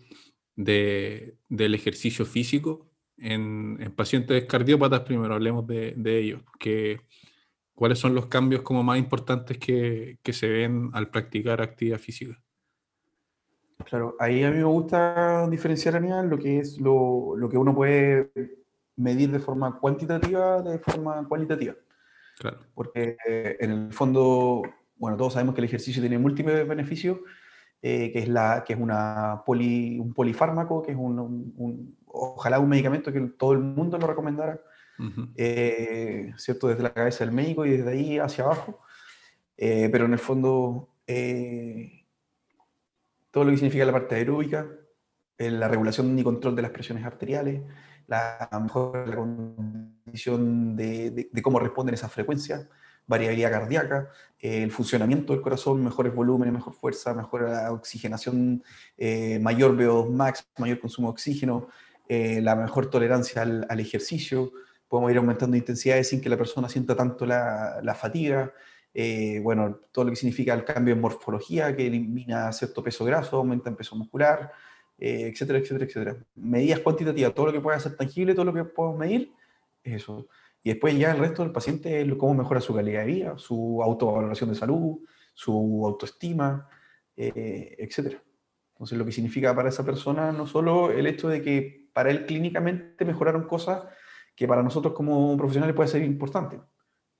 de, 0.57 1.37
del 1.49 1.75
ejercicio 1.75 2.25
físico 2.27 2.91
en, 3.17 3.79
en, 3.81 3.93
pacientes 3.93 4.45
cardiópatas? 4.47 5.01
Primero 5.01 5.35
hablemos 5.35 5.67
de, 5.67 5.95
de 5.97 6.19
ellos, 6.19 6.43
que 6.59 7.01
¿Cuáles 7.75 7.99
son 7.99 8.15
los 8.15 8.27
cambios 8.27 8.63
como 8.63 8.85
más 8.85 8.99
importantes 8.99 9.59
que, 9.59 10.19
que, 10.23 10.33
se 10.33 10.49
ven 10.49 10.91
al 10.93 11.11
practicar 11.11 11.61
actividad 11.61 11.99
física? 11.99 12.41
Claro, 13.85 14.15
ahí 14.21 14.45
a 14.45 14.51
mí 14.51 14.59
me 14.59 14.65
gusta 14.65 15.49
diferenciar, 15.51 15.97
Aníbal, 15.97 16.29
lo 16.29 16.39
que 16.39 16.61
es 16.61 16.79
lo, 16.79 17.35
lo, 17.37 17.49
que 17.49 17.59
uno 17.59 17.75
puede 17.75 18.31
medir 18.97 19.31
de 19.31 19.39
forma 19.39 19.79
cuantitativa 19.79 20.63
de 20.63 20.79
forma 20.79 21.27
cualitativa. 21.29 21.75
Claro. 22.39 22.59
Porque 22.75 23.17
eh, 23.29 23.57
en 23.61 23.71
el 23.71 23.93
fondo, 23.93 24.63
bueno, 24.97 25.17
todos 25.17 25.35
sabemos 25.35 25.55
que 25.55 25.61
el 25.61 25.67
ejercicio 25.67 26.03
tiene 26.03 26.19
múltiples 26.19 26.67
beneficios, 26.67 27.19
eh, 27.83 28.11
que 28.13 28.21
es, 28.21 28.29
la, 28.29 28.65
que 28.67 28.73
es 28.73 28.79
una 28.79 29.43
poli, 29.45 29.99
un 29.99 30.13
polifármaco, 30.15 30.83
que 30.83 30.93
es 30.93 30.97
un, 30.97 31.19
un, 31.19 31.55
un, 31.57 31.97
ojalá 32.07 32.59
un 32.59 32.69
medicamento 32.69 33.13
que 33.13 33.21
todo 33.21 33.53
el 33.53 33.61
mundo 33.61 33.99
lo 33.99 34.07
recomendara 34.07 34.61
eh, 35.37 36.33
¿cierto? 36.37 36.69
Desde 36.69 36.85
la 36.85 36.93
cabeza 36.93 37.25
del 37.25 37.35
médico 37.35 37.67
y 37.67 37.71
desde 37.71 37.91
ahí 37.91 38.19
hacia 38.19 38.45
abajo. 38.45 38.81
Eh, 39.57 39.89
pero 39.91 40.07
en 40.07 40.13
el 40.13 40.19
fondo, 40.19 40.89
todo 43.31 43.45
lo 43.45 43.51
que 43.51 43.57
significa 43.57 43.85
la 43.85 43.93
parte 43.93 44.15
aeróbica, 44.15 44.67
la 45.39 45.69
regulación 45.69 46.19
y 46.19 46.23
control 46.23 46.57
de 46.57 46.63
las 46.63 46.71
presiones 46.71 47.05
arteriales, 47.05 47.63
la 48.07 48.49
mejor 48.63 49.15
condición 49.15 50.77
de, 50.77 51.31
cómo 51.43 51.59
responden 51.59 51.95
esas 51.95 52.13
frecuencias, 52.13 52.67
variabilidad 53.07 53.51
cardíaca, 53.51 54.09
el 54.41 54.71
funcionamiento 54.71 55.33
del 55.33 55.43
corazón, 55.43 55.83
mejores 55.83 56.15
volúmenes, 56.15 56.55
mejor 56.55 56.75
fuerza, 56.75 57.15
mejor 57.15 57.45
oxigenación, 57.71 58.63
eh, 58.97 59.39
mayor 59.41 59.77
VO2 59.77 60.11
max, 60.11 60.47
mayor 60.59 60.81
consumo 60.81 61.09
de 61.09 61.13
oxígeno, 61.13 61.69
eh, 62.09 62.41
la 62.43 62.55
mejor 62.55 62.91
tolerancia 62.91 63.43
al, 63.43 63.81
ejercicio, 63.81 64.53
podemos 64.89 65.11
ir 65.11 65.19
aumentando 65.19 65.57
intensidades 65.57 66.09
sin 66.09 66.21
que 66.21 66.29
la 66.29 66.37
persona 66.37 66.69
sienta 66.69 66.95
tanto 66.95 67.25
la, 67.25 67.97
fatiga, 67.99 68.53
eh, 68.93 69.41
bueno, 69.43 69.81
todo 69.91 70.05
lo 70.05 70.11
que 70.11 70.17
significa 70.17 70.55
el 70.55 70.65
cambio 70.65 70.95
en 70.95 71.01
morfología, 71.01 71.75
que 71.75 71.87
elimina 71.87 72.53
cierto 72.53 72.83
peso 72.83 73.05
graso, 73.05 73.39
aumenta 73.39 73.71
en 73.71 73.77
peso 73.77 73.97
muscular, 73.97 74.53
eh, 74.99 75.31
etcétera, 75.33 75.59
etcétera, 75.59 75.85
etcétera. 75.85 76.17
Medidas 76.35 76.81
cuantitativas, 76.81 77.35
todo 77.35 77.47
lo 77.47 77.53
que 77.53 77.61
pueda 77.61 77.79
ser 77.81 77.97
tangible, 77.97 78.35
todo 78.35 78.47
lo 78.47 78.55
que 78.55 78.65
podemos 78.65 78.99
medir, 78.99 79.33
es 79.83 80.03
eso. 80.03 80.29
Y 80.63 80.71
después 80.71 80.97
ya 80.99 81.13
el 81.13 81.19
resto 81.19 81.43
del 81.43 81.53
paciente, 81.53 82.07
cómo 82.17 82.35
mejora 82.35 82.61
su 82.61 82.75
calidad 82.75 83.01
de 83.01 83.07
vida, 83.07 83.39
su 83.39 83.83
autovaloración 83.83 84.51
de 84.51 84.57
salud, 84.57 84.99
su 85.35 85.83
autoestima, 85.85 86.69
eh, 87.17 87.77
etcétera. 87.79 88.23
Entonces, 88.73 88.99
lo 88.99 89.05
que 89.05 89.13
significa 89.13 89.55
para 89.55 89.69
esa 89.69 89.85
persona 89.85 90.33
no 90.33 90.47
solo 90.47 90.91
el 90.91 91.07
hecho 91.07 91.29
de 91.29 91.43
que 91.43 91.89
para 91.93 92.11
él 92.11 92.27
clínicamente 92.27 93.05
mejoraron 93.05 93.47
cosas 93.47 93.83
que 94.35 94.49
para 94.49 94.63
nosotros 94.63 94.95
como 94.95 95.37
profesionales 95.37 95.77
puede 95.77 95.89
ser 95.89 96.03
importante, 96.03 96.61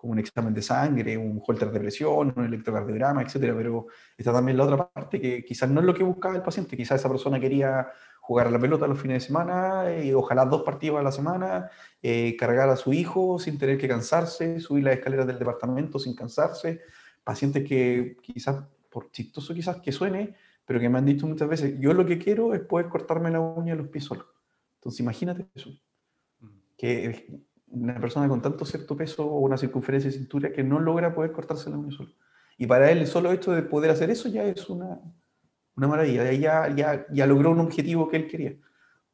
como 0.05 0.13
un 0.13 0.19
examen 0.19 0.53
de 0.53 0.61
sangre, 0.61 1.17
un 1.17 1.43
holter 1.43 1.71
de 1.71 1.81
presión, 1.81 2.35
un 2.37 2.45
electrocardiograma, 2.45 3.23
etcétera, 3.23 3.55
pero 3.57 3.87
está 4.19 4.35
también 4.35 4.59
la 4.59 4.65
otra 4.65 4.87
parte 4.87 5.19
que 5.19 5.43
quizás 5.43 5.71
no 5.71 5.81
es 5.81 5.87
lo 5.87 5.95
que 5.95 6.05
buscaba 6.05 6.37
el 6.37 6.43
paciente, 6.43 6.77
quizás 6.77 7.01
esa 7.01 7.09
persona 7.09 7.41
quería 7.41 7.89
jugar 8.21 8.49
a 8.49 8.51
la 8.51 8.59
pelota 8.59 8.87
los 8.87 9.01
fines 9.01 9.23
de 9.23 9.27
semana, 9.27 9.99
y 10.03 10.13
ojalá 10.13 10.45
dos 10.45 10.63
partidos 10.63 11.01
a 11.01 11.03
la 11.03 11.11
semana, 11.11 11.71
eh, 12.03 12.37
cargar 12.37 12.69
a 12.69 12.77
su 12.77 12.93
hijo 12.93 13.39
sin 13.39 13.57
tener 13.57 13.79
que 13.79 13.89
cansarse, 13.89 14.61
subir 14.61 14.85
las 14.85 14.97
escaleras 14.97 15.27
del 15.27 15.39
departamento 15.39 15.99
sin 15.99 16.15
cansarse, 16.15 16.83
pacientes 17.25 17.67
que 17.67 18.19
quizás, 18.23 18.63
por 18.91 19.11
chistoso 19.11 19.55
quizás 19.55 19.79
que 19.79 19.91
suene, 19.91 20.35
pero 20.67 20.81
que 20.81 20.89
me 20.91 20.99
han 20.99 21.07
dicho 21.07 21.27
muchas 21.27 21.49
veces, 21.49 21.81
yo 21.81 21.95
lo 21.95 22.05
que 22.05 22.19
quiero 22.19 22.53
es 22.53 22.61
poder 22.61 22.91
cortarme 22.91 23.31
la 23.31 23.41
uña 23.41 23.73
de 23.73 23.83
los 23.83 23.89
pies 23.89 24.05
solo. 24.05 24.27
Entonces 24.75 25.01
imagínate 25.01 25.47
eso, 25.55 25.71
que 26.77 27.43
una 27.69 27.99
persona 28.01 28.29
con 28.29 28.41
tanto 28.43 28.65
cierto 28.65 28.97
peso 28.97 29.27
o 29.27 29.41
una 29.41 29.57
circunferencia 29.57 30.11
de 30.11 30.17
cintura 30.17 30.53
que 30.53 30.63
no 30.63 30.81
logra 30.81 31.15
poder 31.15 31.33
cortarse 31.33 31.71
la 31.71 31.79
uña 31.79 31.91
solo. 31.97 32.11
Y 32.57 32.67
para 32.67 32.91
él 32.91 32.99
el 32.99 33.07
solo 33.07 33.33
hecho 33.33 33.53
de 33.53 33.63
poder 33.63 33.91
hacer 33.91 34.11
eso 34.11 34.29
ya 34.29 34.45
es 34.45 34.69
una, 34.71 35.01
una 35.77 35.89
maravilla, 35.89 36.31
ya, 36.33 36.69
ya, 36.75 37.07
ya 37.13 37.27
logró 37.27 37.51
un 37.51 37.61
objetivo 37.61 38.09
que 38.09 38.17
él 38.17 38.29
quería. 38.29 38.55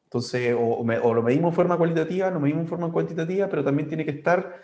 Entonces, 0.03 0.55
o, 0.59 0.83
me- 0.83 0.99
o 0.99 1.13
lo 1.13 1.23
medimos 1.23 1.51
en 1.51 1.55
forma 1.55 1.77
cualitativa, 1.77 2.29
lo 2.29 2.39
medimos 2.39 2.63
en 2.63 2.67
forma 2.67 2.91
cuantitativa, 2.91 3.47
pero 3.49 3.63
también 3.63 3.87
tiene 3.87 4.05
que 4.05 4.11
estar 4.11 4.61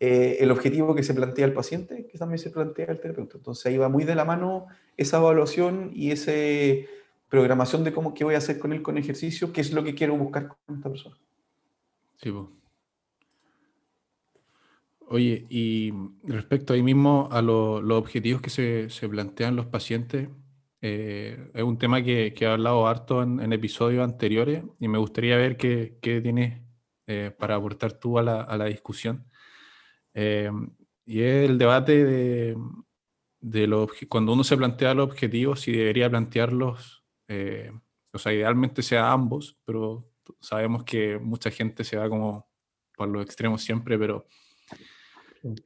eh, 0.00 0.38
el 0.40 0.50
objetivo 0.50 0.94
que 0.94 1.02
se 1.02 1.14
plantea 1.14 1.44
el 1.46 1.52
paciente, 1.52 2.06
que 2.06 2.18
también 2.18 2.38
se 2.38 2.50
plantea 2.50 2.86
el 2.86 3.00
terapeuta. 3.00 3.36
Entonces 3.36 3.64
ahí 3.66 3.76
va 3.76 3.88
muy 3.88 4.04
de 4.04 4.14
la 4.14 4.24
mano 4.24 4.66
esa 4.96 5.18
evaluación 5.18 5.90
y 5.94 6.10
esa 6.10 6.32
programación 7.28 7.84
de 7.84 7.92
cómo 7.92 8.14
qué 8.14 8.24
voy 8.24 8.34
a 8.34 8.38
hacer 8.38 8.58
con 8.58 8.72
él 8.72 8.82
con 8.82 8.98
ejercicio, 8.98 9.52
qué 9.52 9.60
es 9.60 9.72
lo 9.72 9.84
que 9.84 9.94
quiero 9.94 10.16
buscar 10.16 10.48
con 10.48 10.76
esta 10.76 10.88
persona. 10.88 11.16
Sí, 12.16 12.30
po. 12.30 12.50
Oye, 15.08 15.46
y 15.48 15.92
respecto 16.24 16.72
ahí 16.74 16.82
mismo 16.82 17.28
a 17.30 17.40
lo- 17.42 17.80
los 17.80 17.98
objetivos 17.98 18.42
que 18.42 18.50
se, 18.50 18.90
se 18.90 19.08
plantean 19.08 19.54
los 19.56 19.66
pacientes, 19.66 20.28
eh, 20.80 21.50
es 21.54 21.62
un 21.62 21.78
tema 21.78 22.02
que, 22.02 22.34
que 22.34 22.44
he 22.44 22.48
hablado 22.48 22.86
harto 22.88 23.22
en, 23.22 23.40
en 23.40 23.52
episodios 23.52 24.02
anteriores 24.04 24.64
y 24.80 24.88
me 24.88 24.98
gustaría 24.98 25.36
ver 25.36 25.56
qué, 25.56 25.98
qué 26.02 26.20
tienes 26.20 26.60
eh, 27.06 27.30
para 27.38 27.54
aportar 27.56 27.92
tú 27.92 28.18
a 28.18 28.22
la, 28.22 28.40
a 28.42 28.56
la 28.56 28.64
discusión. 28.66 29.26
Eh, 30.14 30.50
y 31.06 31.20
es 31.22 31.48
el 31.50 31.58
debate 31.58 32.04
de, 32.04 32.56
de 33.40 33.66
los 33.66 33.90
cuando 34.08 34.32
uno 34.32 34.44
se 34.44 34.56
plantea 34.56 34.94
los 34.94 35.08
objetivos, 35.10 35.60
si 35.60 35.72
debería 35.72 36.10
plantearlos, 36.10 37.04
eh, 37.28 37.70
o 38.12 38.18
sea, 38.18 38.32
idealmente 38.32 38.82
sea 38.82 39.12
ambos, 39.12 39.58
pero 39.64 40.08
sabemos 40.40 40.84
que 40.84 41.18
mucha 41.18 41.50
gente 41.50 41.84
se 41.84 41.96
va 41.96 42.08
como 42.08 42.48
por 42.96 43.08
los 43.08 43.24
extremos 43.24 43.62
siempre, 43.62 43.98
pero 43.98 44.26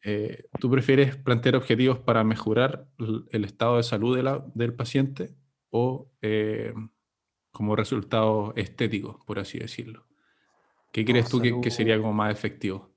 eh, 0.03 0.45
¿tú 0.59 0.71
prefieres 0.71 1.17
plantear 1.17 1.57
objetivos 1.57 1.99
para 1.99 2.25
mejorar 2.25 2.87
el 3.31 3.45
estado 3.45 3.77
de 3.77 3.83
salud 3.83 4.17
de 4.17 4.23
la- 4.23 4.45
del 4.55 4.75
paciente 4.75 5.35
o 5.71 6.11
eh, 6.23 6.73
como 7.53 7.77
resultado 7.77 8.53
estético, 8.57 9.25
por 9.27 9.39
así 9.39 9.59
decirlo? 9.59 10.07
¿Qué 10.93 11.05
crees 11.05 11.29
tú 11.29 11.41
que, 11.41 11.61
que 11.61 11.71
sería 11.71 11.97
como 11.99 12.13
más 12.13 12.33
efectivo? 12.33 12.91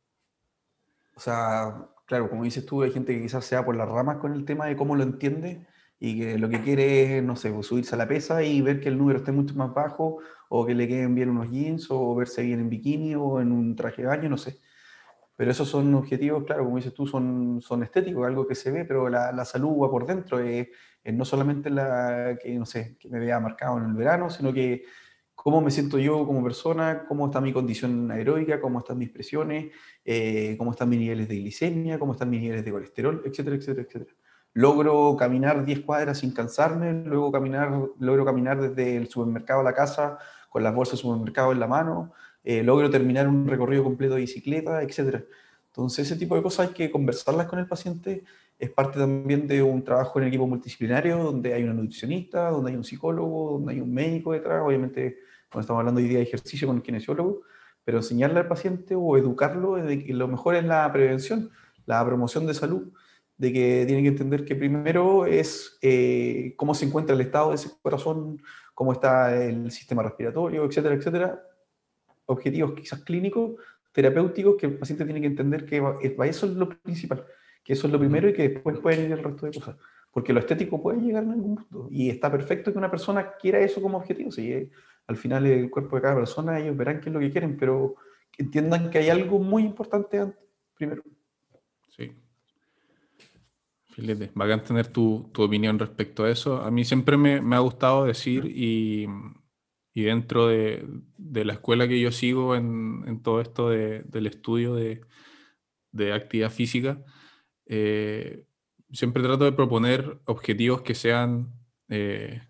O 1.15 1.19
sea, 1.19 1.87
claro, 2.05 2.29
como 2.29 2.43
dices 2.43 2.65
tú, 2.65 2.81
hay 2.81 2.91
gente 2.91 3.13
que 3.15 3.21
quizás 3.21 3.45
sea 3.45 3.63
por 3.63 3.75
las 3.75 3.87
ramas 3.87 4.17
con 4.17 4.33
el 4.33 4.45
tema 4.45 4.65
de 4.65 4.75
cómo 4.75 4.95
lo 4.95 5.03
entiende 5.03 5.67
y 5.99 6.19
que 6.19 6.37
lo 6.37 6.49
que 6.49 6.61
quiere 6.61 7.17
es, 7.19 7.23
no 7.23 7.35
sé, 7.35 7.51
pues, 7.51 7.67
subirse 7.67 7.95
a 7.95 7.97
la 7.97 8.07
pesa 8.07 8.43
y 8.43 8.61
ver 8.61 8.79
que 8.81 8.89
el 8.89 8.97
número 8.97 9.19
esté 9.19 9.31
mucho 9.31 9.53
más 9.55 9.73
bajo 9.73 10.17
o 10.49 10.65
que 10.65 10.73
le 10.75 10.87
queden 10.87 11.15
bien 11.15 11.29
unos 11.29 11.49
jeans 11.49 11.87
o 11.89 12.15
verse 12.15 12.41
bien 12.41 12.59
en 12.59 12.69
bikini 12.69 13.15
o 13.15 13.39
en 13.39 13.51
un 13.51 13.75
traje 13.75 14.01
de 14.01 14.07
baño, 14.07 14.29
no 14.29 14.37
sé. 14.37 14.59
Pero 15.35 15.51
esos 15.51 15.67
son 15.67 15.93
objetivos, 15.95 16.43
claro, 16.43 16.63
como 16.63 16.77
dices 16.77 16.93
tú, 16.93 17.07
son, 17.07 17.59
son 17.61 17.83
estéticos, 17.83 18.25
algo 18.27 18.47
que 18.47 18.55
se 18.55 18.71
ve, 18.71 18.85
pero 18.85 19.09
la, 19.09 19.31
la 19.31 19.45
salud 19.45 19.81
va 19.81 19.89
por 19.89 20.05
dentro. 20.05 20.39
Es, 20.39 20.67
es 21.03 21.13
no 21.13 21.25
solamente 21.25 21.69
la 21.69 22.37
que, 22.41 22.53
no 22.53 22.65
sé, 22.65 22.97
que 22.99 23.09
me 23.09 23.19
vea 23.19 23.39
marcado 23.39 23.77
en 23.77 23.85
el 23.85 23.93
verano, 23.93 24.29
sino 24.29 24.53
que 24.53 24.83
cómo 25.35 25.61
me 25.61 25.71
siento 25.71 25.97
yo 25.97 26.25
como 26.25 26.43
persona, 26.43 27.05
cómo 27.07 27.25
está 27.25 27.41
mi 27.41 27.51
condición 27.51 28.09
aeróbica, 28.11 28.61
cómo 28.61 28.79
están 28.79 28.97
mis 28.97 29.09
presiones, 29.09 29.73
eh, 30.05 30.55
cómo 30.57 30.71
están 30.71 30.89
mis 30.89 30.99
niveles 30.99 31.27
de 31.27 31.35
glicemia, 31.35 31.99
cómo 31.99 32.13
están 32.13 32.29
mis 32.29 32.41
niveles 32.41 32.63
de 32.63 32.71
colesterol, 32.71 33.21
etcétera, 33.25 33.55
etcétera, 33.55 33.87
etcétera. 33.87 34.15
Logro 34.53 35.17
caminar 35.17 35.65
10 35.65 35.81
cuadras 35.81 36.19
sin 36.19 36.31
cansarme, 36.31 36.93
luego 36.93 37.31
caminar, 37.31 37.71
logro 37.99 38.23
caminar 38.23 38.61
desde 38.61 38.95
el 38.95 39.07
supermercado 39.07 39.61
a 39.61 39.63
la 39.63 39.73
casa 39.73 40.19
con 40.49 40.63
las 40.63 40.73
bolsas 40.73 40.99
de 40.99 41.01
supermercado 41.01 41.51
en 41.51 41.59
la 41.59 41.67
mano, 41.67 42.13
eh, 42.43 42.63
logro 42.63 42.89
terminar 42.89 43.27
un 43.27 43.47
recorrido 43.47 43.83
completo 43.83 44.15
de 44.15 44.21
bicicleta, 44.21 44.81
etcétera. 44.81 45.23
Entonces, 45.67 46.05
ese 46.05 46.19
tipo 46.19 46.35
de 46.35 46.43
cosas 46.43 46.67
hay 46.67 46.73
que 46.73 46.91
conversarlas 46.91 47.47
con 47.47 47.59
el 47.59 47.67
paciente. 47.67 48.23
Es 48.59 48.69
parte 48.69 48.99
también 48.99 49.47
de 49.47 49.63
un 49.63 49.83
trabajo 49.83 50.19
en 50.19 50.27
equipo 50.27 50.45
multidisciplinario, 50.45 51.17
donde 51.17 51.53
hay 51.53 51.63
una 51.63 51.73
nutricionista, 51.73 52.49
donde 52.49 52.71
hay 52.71 52.77
un 52.77 52.83
psicólogo, 52.83 53.53
donde 53.53 53.73
hay 53.73 53.79
un 53.79 53.93
médico 53.93 54.33
detrás. 54.33 54.61
Obviamente, 54.63 55.17
cuando 55.51 55.61
estamos 55.61 55.79
hablando 55.79 55.99
hoy 55.99 56.07
día 56.07 56.19
de 56.19 56.23
ejercicio 56.25 56.67
con 56.67 56.77
el 56.77 56.83
kinesiólogo, 56.83 57.41
pero 57.83 57.97
enseñarle 57.97 58.39
al 58.39 58.47
paciente 58.47 58.95
o 58.95 59.17
educarlo 59.17 59.75
de 59.75 60.03
que 60.03 60.13
lo 60.13 60.27
mejor 60.27 60.55
es 60.55 60.63
la 60.63 60.91
prevención, 60.91 61.49
la 61.85 62.05
promoción 62.05 62.45
de 62.45 62.53
salud, 62.53 62.93
de 63.37 63.51
que 63.51 63.83
tiene 63.87 64.03
que 64.03 64.09
entender 64.09 64.45
que 64.45 64.55
primero 64.55 65.25
es 65.25 65.77
eh, 65.81 66.53
cómo 66.55 66.75
se 66.75 66.85
encuentra 66.85 67.15
el 67.15 67.21
estado 67.21 67.49
de 67.49 67.55
ese 67.55 67.71
corazón, 67.81 68.41
cómo 68.73 68.93
está 68.93 69.35
el 69.35 69.71
sistema 69.71 70.03
respiratorio, 70.03 70.65
etcétera, 70.65 70.95
etcétera. 70.95 71.43
Objetivos 72.25 72.73
quizás 72.73 73.03
clínicos, 73.03 73.55
terapéuticos, 73.91 74.55
que 74.57 74.65
el 74.67 74.77
paciente 74.77 75.05
tiene 75.05 75.21
que 75.21 75.27
entender 75.27 75.65
que 75.65 75.79
va- 75.79 75.97
es- 76.01 76.13
eso 76.17 76.45
es 76.47 76.53
lo 76.53 76.69
principal, 76.69 77.25
que 77.63 77.73
eso 77.73 77.87
es 77.87 77.93
lo 77.93 77.99
primero 77.99 78.27
y 78.29 78.33
que 78.33 78.49
después 78.49 78.79
pueden 78.79 79.05
ir 79.05 79.11
el 79.11 79.23
resto 79.23 79.45
de 79.45 79.53
cosas. 79.53 79.75
Porque 80.11 80.31
lo 80.33 80.39
estético 80.39 80.81
puede 80.81 81.01
llegar 81.01 81.23
en 81.23 81.31
algún 81.31 81.55
punto. 81.55 81.87
Y 81.91 82.09
está 82.09 82.31
perfecto 82.31 82.71
que 82.71 82.77
una 82.77 82.91
persona 82.91 83.31
quiera 83.39 83.59
eso 83.59 83.81
como 83.81 83.97
objetivo. 83.97 84.31
Si 84.31 84.51
eh, 84.51 84.69
al 85.07 85.17
final 85.17 85.45
el 85.45 85.69
cuerpo 85.69 85.95
de 85.95 86.01
cada 86.03 86.15
persona, 86.15 86.59
ellos 86.59 86.77
verán 86.77 87.01
qué 87.01 87.09
es 87.09 87.13
lo 87.13 87.19
que 87.19 87.31
quieren, 87.31 87.57
pero 87.57 87.95
que 88.31 88.43
entiendan 88.43 88.89
que 88.89 88.99
hay 88.99 89.09
algo 89.09 89.39
muy 89.39 89.63
importante 89.63 90.19
antes, 90.19 90.39
primero. 90.75 91.03
Sí. 91.89 92.11
Filete, 93.91 94.31
bacán 94.33 94.63
tener 94.63 94.87
tu, 94.87 95.29
tu 95.31 95.43
opinión 95.43 95.77
respecto 95.77 96.23
a 96.23 96.31
eso. 96.31 96.57
A 96.61 96.71
mí 96.71 96.83
siempre 96.83 97.15
me, 97.15 97.41
me 97.41 97.55
ha 97.55 97.59
gustado 97.59 98.05
decir 98.05 98.45
y, 98.45 99.07
y 99.93 100.03
dentro 100.03 100.47
de, 100.47 100.85
de 101.17 101.45
la 101.45 101.53
escuela 101.53 101.87
que 101.87 101.99
yo 101.99 102.11
sigo 102.11 102.55
en, 102.55 103.03
en 103.07 103.21
todo 103.23 103.41
esto 103.41 103.69
de- 103.69 104.03
del 104.03 104.27
estudio 104.27 104.75
de, 104.75 105.01
de 105.91 106.13
actividad 106.13 106.51
física, 106.51 107.03
eh, 107.67 108.45
siempre 108.91 109.23
trato 109.23 109.45
de 109.45 109.53
proponer 109.53 110.19
objetivos 110.25 110.81
que 110.83 110.95
sean 110.95 111.53
eh, 111.89 112.41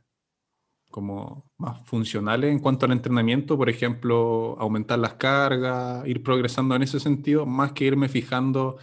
como 0.91 1.51
más 1.57 1.83
funcionales 1.87 2.51
en 2.51 2.59
cuanto 2.59 2.85
al 2.85 2.91
entrenamiento, 2.91 3.57
por 3.57 3.69
ejemplo, 3.69 4.55
aumentar 4.59 4.99
las 4.99 5.15
cargas, 5.15 6.05
ir 6.07 6.21
progresando 6.23 6.75
en 6.75 6.83
ese 6.83 6.99
sentido, 6.99 7.45
más 7.47 7.71
que 7.71 7.85
irme 7.85 8.09
fijando 8.09 8.77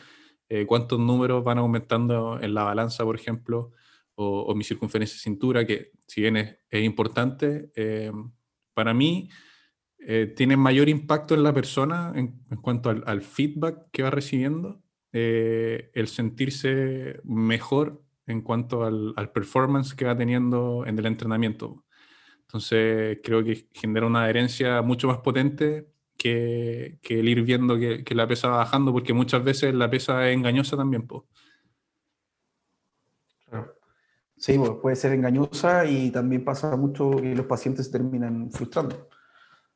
eh, 0.48 0.66
cuántos 0.66 0.98
números 0.98 1.44
van 1.44 1.58
aumentando 1.58 2.40
en 2.40 2.54
la 2.54 2.64
balanza, 2.64 3.04
por 3.04 3.14
ejemplo, 3.16 3.72
o, 4.16 4.42
o 4.42 4.54
mi 4.56 4.64
circunferencia 4.64 5.14
de 5.16 5.20
cintura, 5.20 5.64
que 5.66 5.92
si 6.08 6.22
bien 6.22 6.36
es, 6.36 6.58
es 6.68 6.84
importante, 6.84 7.70
eh, 7.76 8.10
para 8.80 8.94
mí 8.94 9.28
eh, 9.98 10.32
tiene 10.34 10.56
mayor 10.56 10.88
impacto 10.88 11.34
en 11.34 11.42
la 11.42 11.52
persona 11.52 12.14
en, 12.16 12.40
cuanto 12.62 12.88
al, 12.88 13.20
feedback 13.20 13.90
que 13.92 14.02
va 14.02 14.08
recibiendo, 14.08 14.82
eh, 15.12 15.90
el 15.92 16.08
sentirse 16.08 17.20
mejor 17.24 18.02
en 18.26 18.40
cuanto 18.40 18.84
al, 18.84 19.30
performance 19.34 19.94
que 19.94 20.06
va 20.06 20.16
teniendo 20.16 20.86
en 20.86 20.98
el 20.98 21.04
entrenamiento. 21.04 21.84
Entonces, 22.40 23.18
creo 23.22 23.44
que 23.44 23.68
genera 23.74 24.06
una 24.06 24.24
adherencia 24.24 24.80
mucho 24.80 25.08
más 25.08 25.18
potente 25.18 25.88
que, 26.16 26.98
el 27.06 27.28
ir 27.28 27.42
viendo 27.42 27.78
que, 27.78 28.14
la 28.14 28.26
pesa 28.26 28.48
va 28.48 28.56
bajando, 28.58 28.92
porque 28.92 29.12
muchas 29.12 29.44
veces 29.44 29.74
la 29.74 29.90
pesa 29.90 30.26
es 30.26 30.34
engañosa 30.34 30.78
también. 30.78 31.06
Sí, 34.40 34.56
pues, 34.56 34.70
puede 34.80 34.96
ser 34.96 35.12
engañosa 35.12 35.84
y 35.84 36.10
también 36.10 36.42
pasa 36.42 36.74
mucho 36.74 37.10
que 37.10 37.34
los 37.34 37.44
pacientes 37.44 37.86
se 37.86 37.92
terminan 37.92 38.50
frustrando. 38.50 39.10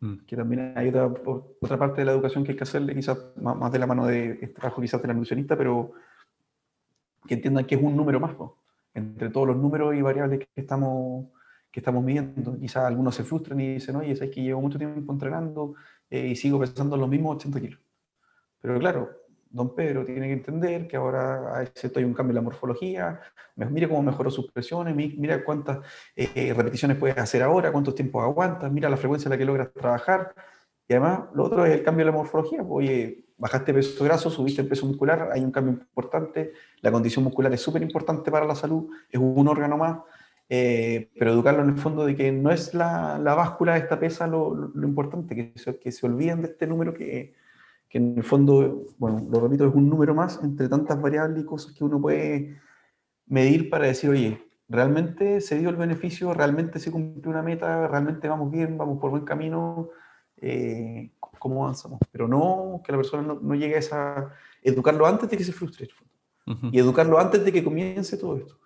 Mm. 0.00 0.24
Que 0.26 0.36
también 0.36 0.72
hay 0.74 0.88
otra, 0.88 1.06
otra, 1.60 1.78
parte 1.78 2.00
de 2.00 2.06
la 2.06 2.12
educación 2.12 2.44
que 2.44 2.52
hay 2.52 2.56
que 2.56 2.64
hacerle, 2.64 2.94
quizás 2.94 3.18
más, 3.36 3.70
de 3.70 3.78
la 3.78 3.86
mano 3.86 4.06
de 4.06 4.30
este 4.40 4.48
trabajo 4.48 4.80
quizás 4.80 5.02
de 5.02 5.08
la 5.08 5.12
nutricionista, 5.12 5.54
pero 5.54 5.92
que 7.28 7.34
entiendan 7.34 7.66
que 7.66 7.74
es 7.74 7.82
un 7.82 7.94
número 7.94 8.18
más, 8.20 8.34
entre 8.94 9.28
todos 9.28 9.48
los 9.48 9.56
números 9.58 9.94
y 9.96 10.00
variables 10.00 10.38
que 10.38 10.60
estamos, 10.62 11.26
que 11.70 11.80
estamos 11.80 12.02
midiendo. 12.02 12.58
Quizás 12.58 12.84
algunos 12.84 13.14
se 13.14 13.24
frustran 13.24 13.60
y 13.60 13.74
dicen, 13.74 13.96
oye, 13.96 14.12
es 14.12 14.18
que 14.18 14.42
llevo 14.42 14.62
mucho 14.62 14.78
tiempo 14.78 15.12
entrenando 15.12 15.74
eh, 16.08 16.28
y 16.28 16.36
sigo 16.36 16.58
pesando 16.58 16.96
los 16.96 17.08
mismos 17.10 17.36
80 17.36 17.60
kilos. 17.60 17.80
Pero 18.62 18.78
claro, 18.78 19.10
don 19.54 19.72
Pedro 19.72 20.04
tiene 20.04 20.26
que 20.26 20.32
entender 20.32 20.88
que 20.88 20.96
ahora 20.96 21.56
hay 21.58 22.04
un 22.04 22.12
cambio 22.12 22.32
en 22.32 22.34
la 22.34 22.40
morfología, 22.40 23.20
mire 23.54 23.88
cómo 23.88 24.02
mejoró 24.02 24.28
sus 24.28 24.50
presiones, 24.50 24.96
mira 24.96 25.44
cuántas 25.44 25.78
eh, 26.16 26.52
repeticiones 26.52 26.96
puedes 26.98 27.16
hacer 27.16 27.40
ahora, 27.40 27.70
cuántos 27.70 27.94
tiempos 27.94 28.24
aguantas, 28.24 28.70
mira 28.72 28.90
la 28.90 28.96
frecuencia 28.96 29.28
a 29.28 29.30
la 29.30 29.38
que 29.38 29.44
logras 29.44 29.72
trabajar. 29.72 30.34
Y 30.88 30.94
además, 30.94 31.28
lo 31.34 31.44
otro 31.44 31.64
es 31.64 31.72
el 31.72 31.84
cambio 31.84 32.04
de 32.04 32.10
la 32.10 32.16
morfología. 32.16 32.62
Oye, 32.62 33.26
bajaste 33.38 33.72
peso 33.72 34.04
graso, 34.04 34.28
subiste 34.28 34.62
el 34.62 34.68
peso 34.68 34.86
muscular, 34.86 35.30
hay 35.32 35.44
un 35.44 35.52
cambio 35.52 35.74
importante, 35.74 36.52
la 36.80 36.90
condición 36.90 37.24
muscular 37.24 37.52
es 37.54 37.60
súper 37.60 37.82
importante 37.82 38.32
para 38.32 38.46
la 38.46 38.56
salud, 38.56 38.88
es 39.08 39.20
un 39.20 39.46
órgano 39.46 39.76
más, 39.76 40.00
eh, 40.48 41.10
pero 41.16 41.30
educarlo 41.30 41.62
en 41.62 41.70
el 41.70 41.78
fondo 41.78 42.04
de 42.04 42.16
que 42.16 42.32
no 42.32 42.50
es 42.50 42.74
la, 42.74 43.20
la 43.20 43.36
báscula 43.36 43.74
de 43.74 43.80
esta 43.80 44.00
pesa 44.00 44.26
lo, 44.26 44.52
lo, 44.52 44.86
importante, 44.86 45.36
que 45.36 45.52
que 45.78 45.92
se 45.92 46.06
olviden 46.06 46.42
de 46.42 46.48
este 46.48 46.66
número 46.66 46.92
que, 46.92 47.34
que 47.94 47.98
en 47.98 48.18
el 48.18 48.24
fondo, 48.24 48.88
bueno, 48.98 49.24
lo 49.30 49.38
repito, 49.38 49.68
es 49.68 49.72
un 49.72 49.88
número 49.88 50.16
más 50.16 50.40
entre 50.42 50.68
tantas 50.68 51.00
variables 51.00 51.44
y 51.44 51.46
cosas 51.46 51.72
que 51.74 51.84
uno 51.84 52.00
puede 52.00 52.60
medir 53.26 53.70
para 53.70 53.86
decir, 53.86 54.10
oye, 54.10 54.42
¿realmente 54.68 55.40
se 55.40 55.60
dio 55.60 55.70
el 55.70 55.76
beneficio? 55.76 56.34
¿Realmente 56.34 56.80
se 56.80 56.90
cumplió 56.90 57.30
una 57.30 57.42
meta? 57.42 57.86
¿Realmente 57.86 58.26
vamos 58.26 58.50
bien? 58.50 58.76
¿Vamos 58.76 58.98
por 58.98 59.10
buen 59.12 59.24
camino? 59.24 59.90
Eh, 60.38 61.12
¿Cómo 61.20 61.62
avanzamos? 61.62 62.00
Pero 62.10 62.26
no 62.26 62.82
que 62.84 62.90
la 62.90 62.98
persona 62.98 63.38
no, 63.40 63.54
llegue 63.54 63.76
a 63.76 63.78
esa... 63.78 64.32
Educarlo 64.60 65.06
antes 65.06 65.30
de 65.30 65.36
que 65.36 65.44
se 65.44 65.52
frustre. 65.52 65.88
Y 66.72 66.80
educarlo 66.80 67.20
antes 67.20 67.44
de 67.44 67.52
que 67.52 67.62
comience 67.62 68.16
todo 68.16 68.38
esto. 68.38 68.58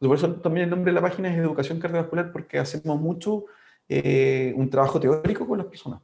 Por 0.00 0.16
eso 0.16 0.34
también 0.40 0.64
el 0.64 0.70
nombre 0.70 0.90
de 0.90 0.96
la 0.96 1.06
página 1.06 1.32
es 1.32 1.38
Educación 1.38 1.78
Cardiovascular, 1.78 2.32
porque 2.32 2.58
hacemos 2.58 3.00
mucho 3.00 3.44
eh, 3.88 4.52
un 4.56 4.68
trabajo 4.68 4.98
teórico 4.98 5.46
con 5.46 5.58
las 5.58 5.68
personas. 5.68 6.00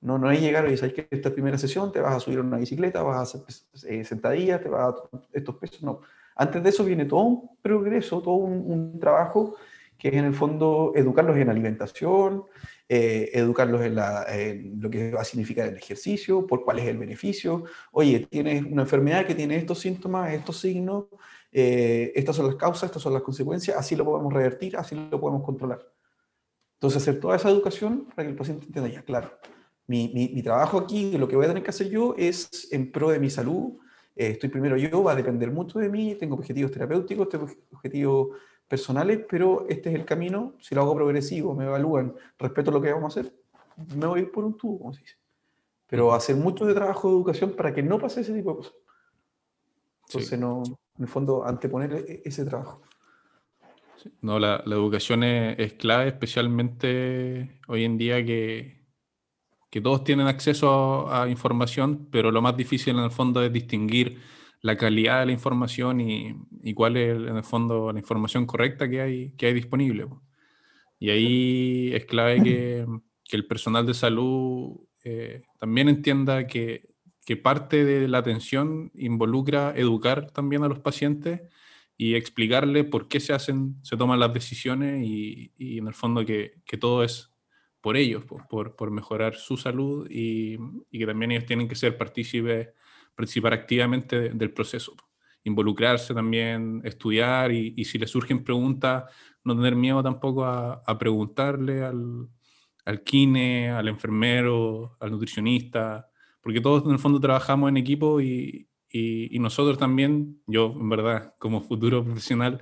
No, 0.00 0.16
no 0.18 0.30
es 0.30 0.40
llegar 0.40 0.66
y 0.66 0.70
decir 0.70 0.94
que 0.94 1.06
esta 1.10 1.30
primera 1.30 1.58
sesión 1.58 1.92
te 1.92 2.00
vas 2.00 2.16
a 2.16 2.20
subir 2.20 2.38
a 2.38 2.42
una 2.42 2.56
bicicleta, 2.56 3.02
vas 3.02 3.34
a 3.34 3.38
hacer 3.38 3.42
eh, 3.86 4.04
sentadillas, 4.04 4.62
te 4.62 4.68
vas 4.68 4.94
a 4.94 5.18
estos 5.32 5.56
pesos. 5.56 5.82
No. 5.82 6.00
Antes 6.36 6.62
de 6.62 6.70
eso 6.70 6.84
viene 6.84 7.04
todo 7.04 7.20
un 7.20 7.50
progreso, 7.60 8.22
todo 8.22 8.36
un, 8.36 8.98
trabajo 8.98 9.56
que 9.98 10.08
es 10.08 10.14
en 10.14 10.24
el 10.24 10.34
fondo 10.34 10.92
educarlos 10.94 11.36
en 11.36 11.50
alimentación, 11.50 12.44
eh, 12.88 13.28
educarlos 13.34 13.82
en, 13.82 14.80
lo 14.80 14.88
que 14.88 15.12
va 15.12 15.20
a 15.20 15.24
significar 15.24 15.68
el 15.68 15.76
ejercicio, 15.76 16.46
por 16.46 16.64
cuál 16.64 16.78
es 16.78 16.86
el 16.86 16.96
beneficio. 16.96 17.64
Oye, 17.92 18.26
tienes 18.30 18.64
una 18.64 18.82
enfermedad 18.82 19.26
que 19.26 19.34
tiene 19.34 19.56
estos 19.56 19.80
síntomas, 19.80 20.32
estos 20.32 20.58
signos, 20.58 21.04
eh, 21.52 22.12
estas 22.14 22.36
son 22.36 22.46
las 22.46 22.56
causas, 22.56 22.84
estas 22.84 23.02
son 23.02 23.12
las 23.12 23.22
consecuencias, 23.22 23.76
así 23.76 23.94
lo 23.94 24.06
podemos 24.06 24.32
revertir, 24.32 24.78
así 24.78 24.94
lo 24.94 25.20
podemos 25.20 25.44
controlar. 25.44 25.86
Entonces, 26.78 27.02
hacer 27.02 27.20
toda 27.20 27.36
esa 27.36 27.50
educación 27.50 28.06
para 28.06 28.24
que 28.24 28.30
el 28.30 28.36
paciente 28.36 28.64
entienda 28.64 28.88
ya, 28.88 29.02
claro 29.02 29.30
mi, 29.90 30.42
trabajo 30.42 30.78
aquí, 30.78 31.18
lo 31.18 31.26
que 31.26 31.34
voy 31.34 31.46
a 31.46 31.48
tener 31.48 31.64
que 31.64 31.70
hacer 31.70 31.90
yo 31.90 32.14
es 32.16 32.68
en 32.70 32.92
pro 32.92 33.10
de 33.10 33.18
mi 33.18 33.28
salud. 33.28 33.78
Eh, 34.14 34.28
estoy 34.28 34.48
primero 34.48 34.76
yo, 34.76 35.02
va 35.02 35.12
a 35.12 35.16
depender 35.16 35.50
mucho 35.50 35.80
de 35.80 35.88
mí, 35.88 36.14
tengo 36.14 36.36
objetivos 36.36 36.70
terapéuticos, 36.70 37.28
tengo 37.28 37.48
objetivos 37.72 38.28
personales, 38.68 39.20
pero 39.28 39.66
este 39.68 39.88
es 39.88 39.96
el 39.96 40.04
camino. 40.04 40.54
Si 40.60 40.74
lo 40.74 40.82
hago 40.82 40.94
progresivo, 40.94 41.54
me 41.54 41.64
evalúan, 41.64 42.14
respeto 42.38 42.70
lo 42.70 42.80
que 42.80 42.92
vamos 42.92 43.16
a 43.16 43.20
hacer, 43.20 43.34
me 43.96 44.06
voy 44.06 44.26
por 44.26 44.44
un 44.44 44.56
tubo, 44.56 44.78
como 44.78 44.92
se 44.92 45.00
dice. 45.00 45.16
Pero 45.88 46.14
hacer 46.14 46.36
mucho 46.36 46.66
de 46.66 46.74
trabajo 46.74 47.08
de 47.08 47.14
educación 47.14 47.50
para 47.56 47.74
que 47.74 47.82
no 47.82 47.98
pase 47.98 48.20
ese 48.20 48.32
tipo 48.32 48.50
de 48.50 48.56
cosas. 48.58 48.74
Entonces, 50.06 50.38
no, 50.38 50.62
en 50.98 51.02
el 51.02 51.08
fondo, 51.08 51.44
anteponer 51.44 51.92
e, 51.94 52.22
ese 52.24 52.44
trabajo. 52.44 52.82
No, 54.22 54.38
la, 54.38 54.62
la 54.64 54.74
educación 54.76 55.24
es, 55.24 55.58
es, 55.58 55.72
clave, 55.74 56.08
especialmente 56.08 57.58
hoy 57.66 57.84
en 57.84 57.98
día 57.98 58.24
que, 58.24 58.79
que 59.70 59.80
todos 59.80 60.04
tienen 60.04 60.26
acceso 60.26 61.12
a, 61.12 61.28
información, 61.28 62.08
pero 62.10 62.30
lo 62.32 62.42
más 62.42 62.56
difícil 62.56 62.98
en 62.98 63.04
el 63.04 63.10
fondo 63.10 63.42
es 63.42 63.52
distinguir 63.52 64.18
la 64.62 64.76
calidad 64.76 65.20
de 65.20 65.26
la 65.26 65.32
información 65.32 66.00
y, 66.00 66.34
y, 66.62 66.74
cuál 66.74 66.96
es 66.96 67.16
en 67.16 67.36
el 67.36 67.44
fondo 67.44 67.92
la 67.92 67.98
información 67.98 68.46
correcta 68.46 68.90
que 68.90 69.00
hay, 69.00 69.32
que 69.36 69.46
hay 69.46 69.54
disponible. 69.54 70.06
Y 70.98 71.10
ahí 71.10 71.90
es 71.94 72.04
clave 72.04 72.42
que, 72.42 72.86
el 73.32 73.46
personal 73.46 73.86
de 73.86 73.94
salud 73.94 74.80
eh, 75.04 75.42
también 75.60 75.88
entienda 75.88 76.48
que, 76.48 76.88
que, 77.24 77.36
parte 77.36 77.84
de 77.84 78.08
la 78.08 78.18
atención 78.18 78.90
involucra 78.94 79.72
educar 79.76 80.32
también 80.32 80.64
a 80.64 80.68
los 80.68 80.80
pacientes 80.80 81.42
y 81.96 82.16
explicarle 82.16 82.82
por 82.82 83.06
qué 83.06 83.20
se 83.20 83.32
hacen, 83.32 83.76
se 83.82 83.96
toman 83.96 84.18
las 84.18 84.34
decisiones 84.34 85.04
y, 85.06 85.52
y 85.56 85.78
en 85.78 85.86
el 85.86 85.94
fondo 85.94 86.26
que, 86.26 86.54
que 86.66 86.76
todo 86.76 87.04
es 87.04 87.29
por 87.80 87.96
ellos, 87.96 88.24
por, 88.24 88.76
por, 88.76 88.90
mejorar 88.90 89.34
su 89.36 89.56
salud 89.56 90.06
y, 90.10 90.58
y, 90.90 90.98
que 90.98 91.06
también 91.06 91.32
ellos 91.32 91.46
tienen 91.46 91.68
que 91.68 91.74
ser 91.74 91.96
partícipes, 91.96 92.68
participar 93.14 93.54
activamente 93.54 94.30
del 94.30 94.52
proceso, 94.52 94.94
involucrarse 95.44 96.14
también, 96.14 96.82
estudiar 96.84 97.52
y, 97.52 97.74
y, 97.76 97.84
si 97.84 97.98
les 97.98 98.10
surgen 98.10 98.44
preguntas, 98.44 99.04
no 99.44 99.56
tener 99.56 99.76
miedo 99.76 100.02
tampoco 100.02 100.44
a, 100.44 100.82
a 100.86 100.98
preguntarle 100.98 101.82
al, 101.82 102.28
al 102.84 103.02
kine, 103.02 103.70
al 103.70 103.88
enfermero, 103.88 104.96
al 105.00 105.10
nutricionista, 105.10 106.10
porque 106.42 106.60
todos 106.60 106.84
en 106.84 106.92
el 106.92 106.98
fondo 106.98 107.20
trabajamos 107.20 107.70
en 107.70 107.76
equipo 107.78 108.20
y, 108.20 108.68
y 108.92 109.38
nosotros 109.38 109.78
también, 109.78 110.42
yo 110.46 110.74
en 110.78 110.88
verdad 110.88 111.34
como 111.38 111.60
futuro 111.62 112.04
profesional, 112.04 112.60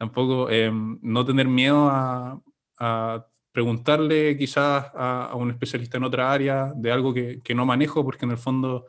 tampoco 0.00 0.48
em, 0.48 0.98
no 1.02 1.26
tener 1.26 1.46
miedo 1.46 1.88
a, 1.90 2.40
a 2.78 3.26
preguntarle 3.52 4.36
quizás 4.36 4.90
a, 4.94 5.32
un 5.34 5.50
especialista 5.50 5.98
en 5.98 6.04
otra 6.04 6.32
área 6.32 6.72
de 6.74 6.92
algo 6.92 7.12
que, 7.12 7.40
que 7.42 7.54
no 7.54 7.66
manejo, 7.66 8.04
porque 8.04 8.24
en 8.24 8.32
el 8.32 8.38
fondo 8.38 8.86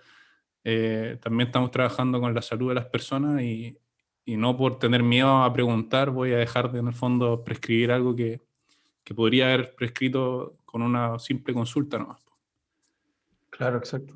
eh, 0.63 1.17
también 1.21 1.47
estamos 1.47 1.71
trabajando 1.71 2.19
con 2.19 2.33
la 2.33 2.41
salud 2.41 2.69
de 2.69 2.75
las 2.75 2.85
personas 2.85 3.41
y, 3.41 3.77
y, 4.25 4.37
no 4.37 4.55
por 4.55 4.77
tener 4.77 5.01
miedo 5.01 5.43
a 5.43 5.51
preguntar 5.51 6.11
voy 6.11 6.33
a 6.33 6.37
dejar 6.37 6.71
de 6.71 6.79
en 6.79 6.87
el 6.87 6.93
fondo 6.93 7.43
prescribir 7.43 7.91
algo 7.91 8.15
que, 8.15 8.41
que 9.03 9.15
podría 9.15 9.45
haber 9.47 9.73
prescrito 9.75 10.57
con 10.65 10.81
una 10.81 11.17
simple 11.19 11.53
consulta 11.53 11.97
nomás. 11.97 12.23
Claro, 13.49 13.77
exacto. 13.77 14.13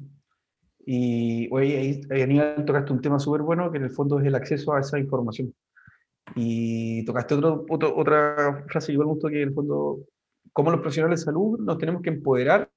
Y 0.86 1.50
oye, 1.52 2.02
ahí, 2.10 2.22
Aníbal, 2.22 2.64
tocaste 2.64 2.94
un 2.94 3.02
tema 3.02 3.20
súper 3.20 3.42
bueno 3.42 3.72
que 3.72 3.78
en 3.78 3.86
el 3.86 3.90
fondo 3.90 4.20
es 4.20 4.26
el 4.26 4.36
acceso 4.36 4.74
a 4.74 4.80
esa 4.80 5.00
información. 5.00 5.54
Y 6.36 7.04
tocaste 7.06 7.36
otro, 7.36 7.66
otra 7.70 8.66
frase 8.68 8.92
que 8.92 8.98
me 8.98 9.06
gustó 9.06 9.28
que 9.28 9.42
en 9.42 9.50
el 9.50 9.54
fondo 9.54 10.00
como 10.56 10.72
los 10.72 10.80
profesionales 10.80 11.20
de 11.20 11.26
salud 11.26 11.60
nos 11.60 11.78
tenemos 11.78 12.02
que 12.02 12.12
empoderar 12.12 12.72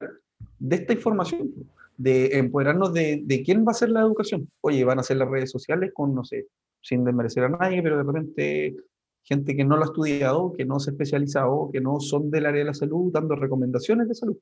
de 0.58 0.76
esta 0.76 0.94
información, 0.94 1.54
de 1.96 2.36
empoderarnos 2.36 2.92
de, 2.92 3.22
de, 3.24 3.42
quién 3.44 3.64
va 3.64 3.70
a 3.70 3.74
ser 3.74 3.90
la 3.90 4.00
educación. 4.00 4.50
Oye, 4.62 4.82
van 4.82 4.98
a 4.98 5.04
ser 5.04 5.18
las 5.18 5.28
redes 5.28 5.52
sociales 5.52 5.92
con, 5.94 6.12
no 6.12 6.24
sé, 6.24 6.48
sin 6.82 7.04
desmerecer 7.04 7.44
a 7.44 7.50
nadie, 7.50 7.80
pero 7.80 7.98
de 7.98 8.02
repente 8.02 8.76
gente 9.22 9.54
que 9.54 9.64
no 9.64 9.76
lo 9.76 9.82
ha 9.82 9.86
estudiado, 9.86 10.52
que 10.54 10.64
no 10.64 10.80
se 10.80 10.90
ha 10.90 10.92
especializado, 10.94 11.70
que 11.72 11.80
no 11.80 12.00
son 12.00 12.32
del 12.32 12.46
área 12.46 12.58
de 12.58 12.64
la 12.64 12.74
salud, 12.74 13.12
dando 13.12 13.36
recomendaciones 13.36 14.08
de 14.08 14.16
salud, 14.16 14.36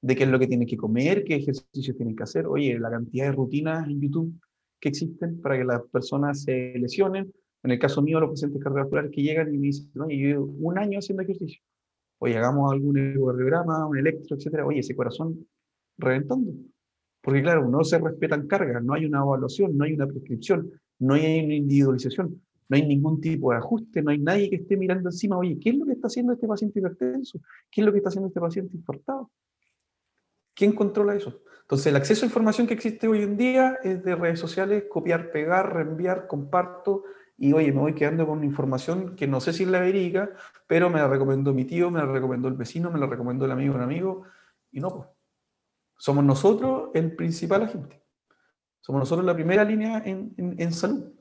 de 0.00 0.16
qué 0.16 0.24
es 0.24 0.30
lo 0.30 0.38
que 0.38 0.46
tienen 0.46 0.66
que 0.66 0.78
comer, 0.78 1.24
qué 1.24 1.34
ejercicios 1.34 1.94
tienen 1.94 2.16
que 2.16 2.22
hacer. 2.22 2.46
Oye, 2.46 2.78
la 2.78 2.90
cantidad 2.90 3.26
de 3.26 3.32
rutinas 3.32 3.86
en 3.86 4.00
YouTube 4.00 4.32
que 4.80 4.88
existen 4.88 5.42
para 5.42 5.58
que 5.58 5.64
las 5.64 5.82
personas 5.92 6.44
se 6.44 6.72
lesionen. 6.78 7.30
En 7.64 7.70
el 7.70 7.78
caso 7.78 8.00
mío, 8.00 8.18
los 8.18 8.30
pacientes 8.30 8.62
cardiovasculares 8.62 9.10
que 9.10 9.20
llegan 9.20 9.54
y 9.54 9.58
me 9.58 9.66
dicen, 9.66 9.90
oye, 10.00 10.16
yo 10.16 10.26
llevo 10.26 10.54
un 10.58 10.78
año 10.78 11.00
haciendo 11.00 11.22
ejercicio 11.22 11.60
oye, 12.22 12.38
hagamos 12.38 12.72
algún 12.72 12.96
ecocardiograma, 12.96 13.84
un 13.84 13.98
electro, 13.98 14.36
etcétera, 14.36 14.64
oye, 14.64 14.78
ese 14.78 14.94
corazón 14.94 15.44
reventando. 15.98 16.52
Porque 17.20 17.42
claro, 17.42 17.68
no 17.68 17.82
se 17.82 17.98
respetan 17.98 18.46
cargas, 18.46 18.82
no 18.84 18.94
hay 18.94 19.06
una 19.06 19.22
evaluación, 19.22 19.76
no 19.76 19.84
hay 19.84 19.94
una 19.94 20.06
prescripción, 20.06 20.70
no 21.00 21.14
hay 21.14 21.44
una 21.44 21.54
individualización, 21.54 22.40
no 22.68 22.76
hay 22.76 22.86
ningún 22.86 23.20
tipo 23.20 23.50
de 23.50 23.58
ajuste, 23.58 24.02
no 24.02 24.12
hay 24.12 24.18
nadie 24.18 24.50
que 24.50 24.56
esté 24.56 24.76
mirando 24.76 25.08
encima, 25.08 25.36
oye, 25.36 25.58
¿qué 25.58 25.70
es 25.70 25.76
lo 25.76 25.84
que 25.84 25.92
está 25.92 26.06
haciendo 26.06 26.32
este 26.32 26.46
paciente 26.46 26.78
hipertenso? 26.78 27.40
¿Qué 27.68 27.80
es 27.80 27.84
lo 27.84 27.90
que 27.92 27.98
está 27.98 28.10
haciendo 28.10 28.28
este 28.28 28.40
paciente 28.40 28.76
infartado? 28.76 29.28
¿Quién 30.54 30.72
controla 30.72 31.16
eso? 31.16 31.42
Entonces, 31.62 31.88
el 31.88 31.96
acceso 31.96 32.24
a 32.24 32.28
información 32.28 32.68
que 32.68 32.74
existe 32.74 33.08
hoy 33.08 33.22
en 33.22 33.36
día 33.36 33.78
es 33.82 34.04
de 34.04 34.14
redes 34.14 34.38
sociales, 34.38 34.84
copiar, 34.88 35.32
pegar, 35.32 35.74
reenviar, 35.74 36.28
comparto, 36.28 37.02
y 37.42 37.52
oye, 37.54 37.72
me 37.72 37.80
voy 37.80 37.92
quedando 37.92 38.24
con 38.24 38.44
información 38.44 39.16
que 39.16 39.26
no 39.26 39.40
sé 39.40 39.52
si 39.52 39.64
es 39.64 39.68
la 39.68 39.80
verídica, 39.80 40.30
pero 40.68 40.88
me 40.90 41.00
la 41.00 41.08
recomendó 41.08 41.52
mi 41.52 41.64
tío, 41.64 41.90
me 41.90 41.98
la 41.98 42.06
recomendó 42.06 42.46
el 42.46 42.54
vecino, 42.54 42.88
me 42.88 43.00
la 43.00 43.06
recomendó 43.06 43.46
el 43.46 43.50
amigo 43.50 43.74
un 43.74 43.80
amigo, 43.80 44.22
y 44.70 44.78
no, 44.78 44.90
pues. 44.94 45.08
Somos 45.98 46.24
nosotros 46.24 46.90
el 46.94 47.16
principal 47.16 47.64
agente. 47.64 48.00
Somos 48.80 49.00
nosotros 49.00 49.26
la 49.26 49.34
primera 49.34 49.64
línea 49.64 50.04
en, 50.04 50.36
en, 50.36 50.72
salud. 50.72 51.14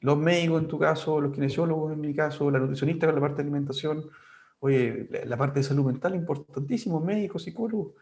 Los 0.00 0.18
médicos 0.18 0.60
en 0.60 0.68
tu 0.68 0.78
caso, 0.78 1.22
los 1.22 1.32
kinesiólogos 1.32 1.94
en 1.94 2.02
mi 2.02 2.14
caso, 2.14 2.50
la 2.50 2.58
nutricionista 2.58 3.06
con 3.06 3.14
la 3.14 3.22
parte 3.22 3.36
de 3.36 3.42
alimentación, 3.44 4.10
oye, 4.58 5.08
la, 5.24 5.38
parte 5.38 5.60
de 5.60 5.62
salud 5.62 5.86
mental 5.86 6.14
importantísimo, 6.14 7.00
médicos, 7.00 7.44
psicólogos, 7.44 7.94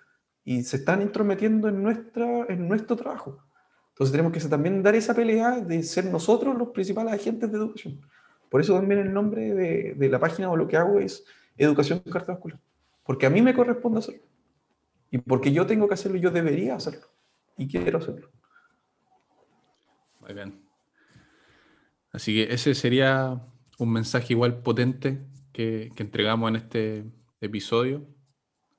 y 0.42 0.64
se 0.64 0.78
están 0.78 1.02
intrometiendo 1.02 1.68
en, 1.68 1.84
nuestra, 1.84 2.46
en 2.48 2.66
nuestro 2.66 2.96
trabajo. 2.96 3.44
Entonces 3.94 4.10
tenemos 4.10 4.32
que 4.32 4.40
también 4.48 4.82
dar 4.82 4.96
esa 4.96 5.14
pelea 5.14 5.60
de 5.60 5.80
ser 5.84 6.06
nosotros 6.06 6.58
los 6.58 6.70
principales 6.70 7.14
agentes 7.14 7.50
de 7.50 7.56
educación. 7.56 8.00
Por 8.50 8.60
eso 8.60 8.74
también 8.74 9.00
el 9.00 9.12
nombre 9.12 9.54
de, 9.54 9.94
de 9.94 10.08
la 10.08 10.18
página 10.18 10.50
o 10.50 10.56
lo 10.56 10.66
que 10.66 10.76
hago 10.76 10.98
es 10.98 11.24
Educación 11.56 12.00
Cardiovascular. 12.00 12.58
Porque 13.04 13.26
a 13.26 13.30
mí 13.30 13.40
me 13.40 13.54
corresponde 13.54 14.00
hacerlo. 14.00 14.22
Y 15.12 15.18
porque 15.18 15.52
yo 15.52 15.64
tengo 15.64 15.86
que 15.86 15.94
hacerlo, 15.94 16.18
yo 16.18 16.32
debería 16.32 16.74
hacerlo. 16.74 17.06
Y 17.56 17.68
quiero 17.68 17.98
hacerlo. 17.98 18.30
Muy 20.20 20.34
bien. 20.34 20.60
Así 22.10 22.34
que 22.34 22.52
ese 22.52 22.74
sería 22.74 23.40
un 23.78 23.92
mensaje 23.92 24.32
igual 24.32 24.60
potente 24.62 25.24
que, 25.52 25.92
entregamos 25.96 26.48
en 26.48 26.56
este 26.56 27.04
episodio. 27.40 28.06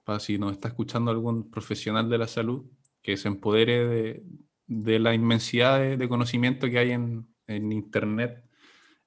Para 0.03 0.19
si 0.19 0.37
nos 0.37 0.51
está 0.51 0.67
escuchando 0.67 1.11
algún 1.11 1.49
profesional 1.49 2.09
de 2.09 2.17
la 2.17 2.27
salud, 2.27 2.65
que 3.01 3.17
se 3.17 3.27
empodere 3.27 3.87
de, 3.87 4.23
la 4.67 5.13
inmensidad 5.13 5.97
de, 5.97 6.09
conocimiento 6.09 6.69
que 6.69 6.79
hay 6.79 6.91
en, 6.91 7.27
Internet. 7.47 8.43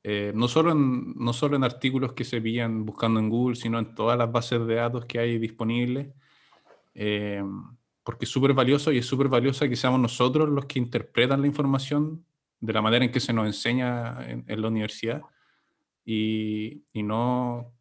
Eh, 0.05 0.33
no, 0.35 0.47
solo 0.47 0.73
en, 0.73 1.15
no 1.17 1.33
solo 1.33 1.57
en 1.57 1.65
artículos 1.65 2.13
que 2.13 2.25
se 2.25 2.41
pillan 2.41 2.87
buscando 2.87 3.19
en 3.19 3.29
Google, 3.29 3.57
sino 3.57 3.79
en 3.79 3.95
todas 3.95 4.17
las 4.17 4.31
bases 4.31 4.65
de 4.67 4.77
datos 4.77 5.05
que 5.07 5.19
hay 5.19 5.39
disponibles 5.39 6.15
eh, 7.01 7.45
porque 8.03 8.25
es 8.25 8.31
súper 8.31 8.55
valioso 8.55 8.91
y 8.91 8.99
es 8.99 9.07
súper 9.07 9.29
valioso 9.29 9.69
que 9.69 9.77
seamos 9.77 10.01
nosotros 10.01 10.49
los 10.49 10.65
que 10.65 10.81
interpretan 10.81 11.41
la 11.41 11.47
información 11.47 12.25
de 12.59 12.73
la 12.73 12.83
manera 12.83 13.05
en 13.05 13.13
que 13.13 13.21
se 13.21 13.33
nos 13.33 13.47
enseña 13.47 14.19
en, 14.29 14.61
la 14.61 14.67
universidad 14.67 15.23
y, 16.05 16.83
y, 16.93 17.05
no 17.05 17.73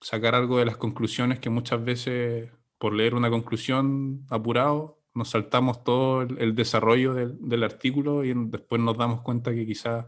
sacar 0.00 0.34
algo 0.34 0.58
de 0.58 0.64
las 0.64 0.78
conclusiones 0.78 1.38
que 1.38 1.50
muchas 1.50 1.84
veces 1.84 2.50
por 2.78 2.94
leer 2.94 3.14
una 3.14 3.28
conclusión 3.28 4.24
apurado 4.30 5.01
nos 5.14 5.30
saltamos 5.30 5.84
todo 5.84 6.22
el, 6.22 6.54
desarrollo 6.54 7.14
del, 7.14 7.36
del, 7.40 7.64
artículo 7.64 8.24
y 8.24 8.32
después 8.34 8.80
nos 8.80 8.96
damos 8.96 9.22
cuenta 9.22 9.54
que 9.54 9.66
quizás 9.66 10.06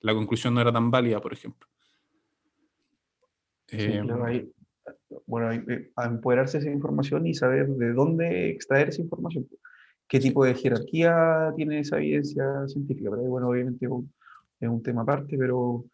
la 0.00 0.14
conclusión 0.14 0.54
no 0.54 0.60
era 0.60 0.72
tan 0.72 0.90
válida, 0.90 1.20
por 1.20 1.32
ejemplo. 1.32 1.68
Sí, 3.68 3.78
eh, 3.78 4.52
bueno, 5.26 5.52
eh, 5.52 5.90
a 5.96 6.06
empoderarse 6.06 6.58
esa 6.58 6.70
información 6.70 7.26
y 7.26 7.34
saber 7.34 7.68
de 7.68 7.92
dónde 7.92 8.50
extraer 8.50 8.88
esa 8.88 9.00
información. 9.00 9.48
¿Qué 10.06 10.20
tipo 10.20 10.44
de 10.44 10.54
jerarquía 10.54 11.52
tiene 11.56 11.78
esa 11.78 11.96
evidencia 11.96 12.44
científica? 12.68 13.10
Pero 13.10 13.22
bueno, 13.22 13.48
obviamente 13.48 13.86
es 14.60 14.68
un 14.68 14.82
tema 14.82 15.02
aparte, 15.02 15.38
pero 15.38 15.86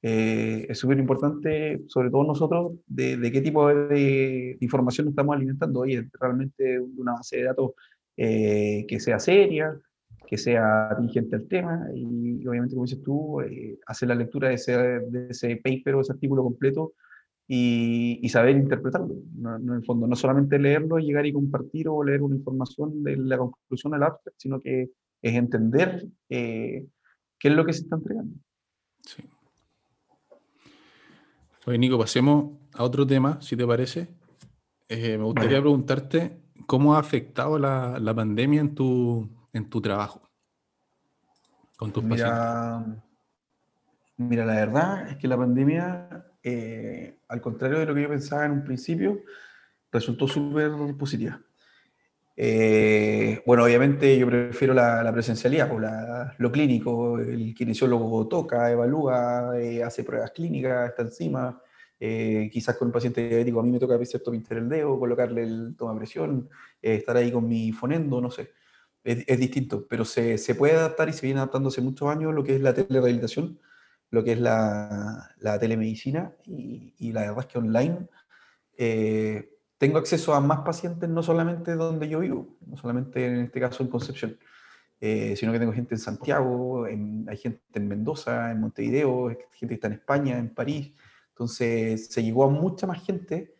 eh, 0.00 0.66
es 0.68 0.78
súper 0.78 0.98
importante, 0.98 1.82
sobre 1.88 2.10
todo 2.10 2.24
nosotros, 2.24 2.78
de, 2.86 3.30
qué 3.30 3.40
tipo 3.40 3.68
de, 3.68 4.56
información 4.60 5.06
nos 5.06 5.12
estamos 5.12 5.36
alimentando. 5.36 5.80
Oye, 5.80 6.08
realmente 6.18 6.80
una 6.80 7.12
base 7.12 7.38
de 7.38 7.44
datos 7.44 7.72
eh, 8.18 8.84
que 8.88 9.00
sea 9.00 9.18
seria, 9.18 9.80
que 10.26 10.36
sea 10.36 10.94
dirigente 11.00 11.36
al 11.36 11.48
tema, 11.48 11.86
y, 11.94 12.46
obviamente, 12.46 12.74
como 12.74 12.84
dices 12.84 13.02
tú, 13.02 13.40
hacer 13.86 14.08
la 14.08 14.14
lectura 14.14 14.48
de 14.48 14.54
ese, 14.56 14.76
de 14.76 15.28
ese 15.30 15.56
paper 15.56 15.94
o 15.94 16.00
ese 16.02 16.12
artículo 16.12 16.42
completo 16.42 16.92
y, 17.48 18.28
saber 18.28 18.56
interpretarlo. 18.56 19.14
No, 19.36 19.56
en 19.56 19.68
el 19.70 19.84
fondo, 19.84 20.06
no 20.06 20.14
solamente 20.14 20.58
leerlo, 20.58 20.98
llegar 20.98 21.24
y 21.24 21.32
compartir 21.32 21.88
o 21.88 22.04
leer 22.04 22.22
una 22.22 22.36
información 22.36 23.02
de 23.02 23.16
la 23.16 23.38
conclusión 23.38 23.92
del 23.92 24.02
abstract, 24.02 24.38
sino 24.38 24.60
que 24.60 24.90
es 25.22 25.34
entender 25.34 26.06
eh, 26.28 26.86
qué 27.38 27.48
es 27.48 27.54
lo 27.54 27.64
que 27.64 27.72
se 27.72 27.82
está 27.82 27.96
entregando. 27.96 28.34
Sí. 29.02 29.22
Oye, 31.64 31.78
Nico, 31.78 31.98
pasemos 31.98 32.58
a 32.74 32.84
otro 32.84 33.06
tema, 33.06 33.40
si 33.40 33.56
te 33.56 33.66
parece. 33.66 34.08
Eh, 34.88 35.16
me 35.16 35.24
gustaría 35.24 35.60
preguntarte 35.60 36.38
cómo 36.66 36.94
ha 36.94 36.98
afectado 36.98 37.58
la, 37.58 37.98
la, 37.98 38.14
pandemia 38.14 38.60
en 38.60 38.74
tu, 38.74 39.28
en 39.52 39.68
tu 39.68 39.80
trabajo 39.80 40.22
con 41.76 41.92
tus 41.92 42.02
mira, 42.02 42.26
pacientes. 42.26 43.04
Mira, 44.16 44.44
la 44.44 44.54
verdad 44.54 45.08
es 45.08 45.16
que 45.16 45.28
la 45.28 45.36
pandemia 45.36 46.28
eh, 46.42 47.18
al 47.28 47.40
contrario 47.40 47.78
de 47.78 47.86
lo 47.86 47.94
que 47.94 48.02
yo 48.02 48.08
pensaba 48.08 48.46
en 48.46 48.52
un 48.52 48.64
principio, 48.64 49.22
resultó 49.92 50.26
súper 50.26 50.70
positiva. 50.96 51.40
Eh, 52.36 53.42
bueno, 53.44 53.64
obviamente 53.64 54.16
yo 54.16 54.26
prefiero 54.26 54.72
la, 54.72 55.10
presencialidad, 55.12 55.68
pues 55.68 55.84
lo 56.38 56.52
clínico, 56.52 57.18
el 57.18 57.54
kinesiólogo 57.54 58.28
toca, 58.28 58.70
evalúa, 58.70 59.58
eh, 59.58 59.82
hace 59.82 60.04
pruebas 60.04 60.30
clínicas, 60.30 60.90
está 60.90 61.02
encima. 61.02 61.60
Quizás 61.98 62.76
con 62.76 62.88
un 62.88 62.92
paciente 62.92 63.26
diabético 63.28 63.60
a 63.60 63.62
mí 63.62 63.70
me 63.70 63.78
toca 63.78 64.02
cierto 64.04 64.30
pintar 64.30 64.58
el 64.58 64.68
dedo, 64.68 64.98
colocarle 64.98 65.42
el 65.42 65.74
toma 65.76 65.96
presión, 65.96 66.48
estar 66.80 67.16
ahí 67.16 67.32
con 67.32 67.48
mi 67.48 67.72
fonendo, 67.72 68.20
no 68.20 68.30
sé. 68.30 68.52
Es, 69.04 69.24
es 69.26 69.38
distinto, 69.38 69.86
pero 69.88 70.04
se, 70.04 70.38
se, 70.38 70.54
puede 70.54 70.74
adaptar 70.74 71.08
y 71.08 71.12
se 71.12 71.26
viene 71.26 71.40
adaptando 71.40 71.68
hace 71.68 71.80
muchos 71.80 72.08
años 72.08 72.34
lo 72.34 72.44
que 72.44 72.56
es 72.56 72.60
la 72.60 72.74
telerehabilitación 72.74 73.58
lo 74.10 74.24
que 74.24 74.32
es 74.32 74.40
la, 74.40 75.34
la 75.38 75.58
telemedicina 75.58 76.32
y, 76.44 76.94
y, 76.98 77.12
la 77.12 77.22
verdad 77.22 77.40
es 77.40 77.46
que 77.46 77.58
online 77.58 78.08
eh, 78.76 79.50
tengo 79.76 79.98
acceso 79.98 80.34
a 80.34 80.40
más 80.40 80.60
pacientes 80.60 81.08
no 81.08 81.22
solamente 81.22 81.74
donde 81.74 82.08
yo 82.08 82.20
vivo, 82.20 82.56
no 82.66 82.76
solamente 82.76 83.26
en 83.26 83.36
este 83.44 83.60
caso 83.60 83.82
en 83.82 83.90
Concepción, 83.90 84.38
eh, 85.00 85.36
sino 85.36 85.52
que 85.52 85.58
tengo 85.58 85.72
gente 85.72 85.94
en 85.94 86.00
Santiago, 86.00 86.84
hay 86.84 87.36
gente 87.36 87.60
en 87.74 87.88
Mendoza, 87.88 88.50
en 88.50 88.60
Montevideo, 88.60 89.28
gente 89.52 89.68
que 89.68 89.74
está 89.74 89.86
en 89.86 89.92
España, 89.94 90.38
en 90.38 90.52
París. 90.52 90.92
Entonces 91.38 92.08
se 92.08 92.22
llegó 92.22 92.44
a 92.44 92.50
mucha 92.50 92.86
más 92.86 93.04
gente 93.04 93.54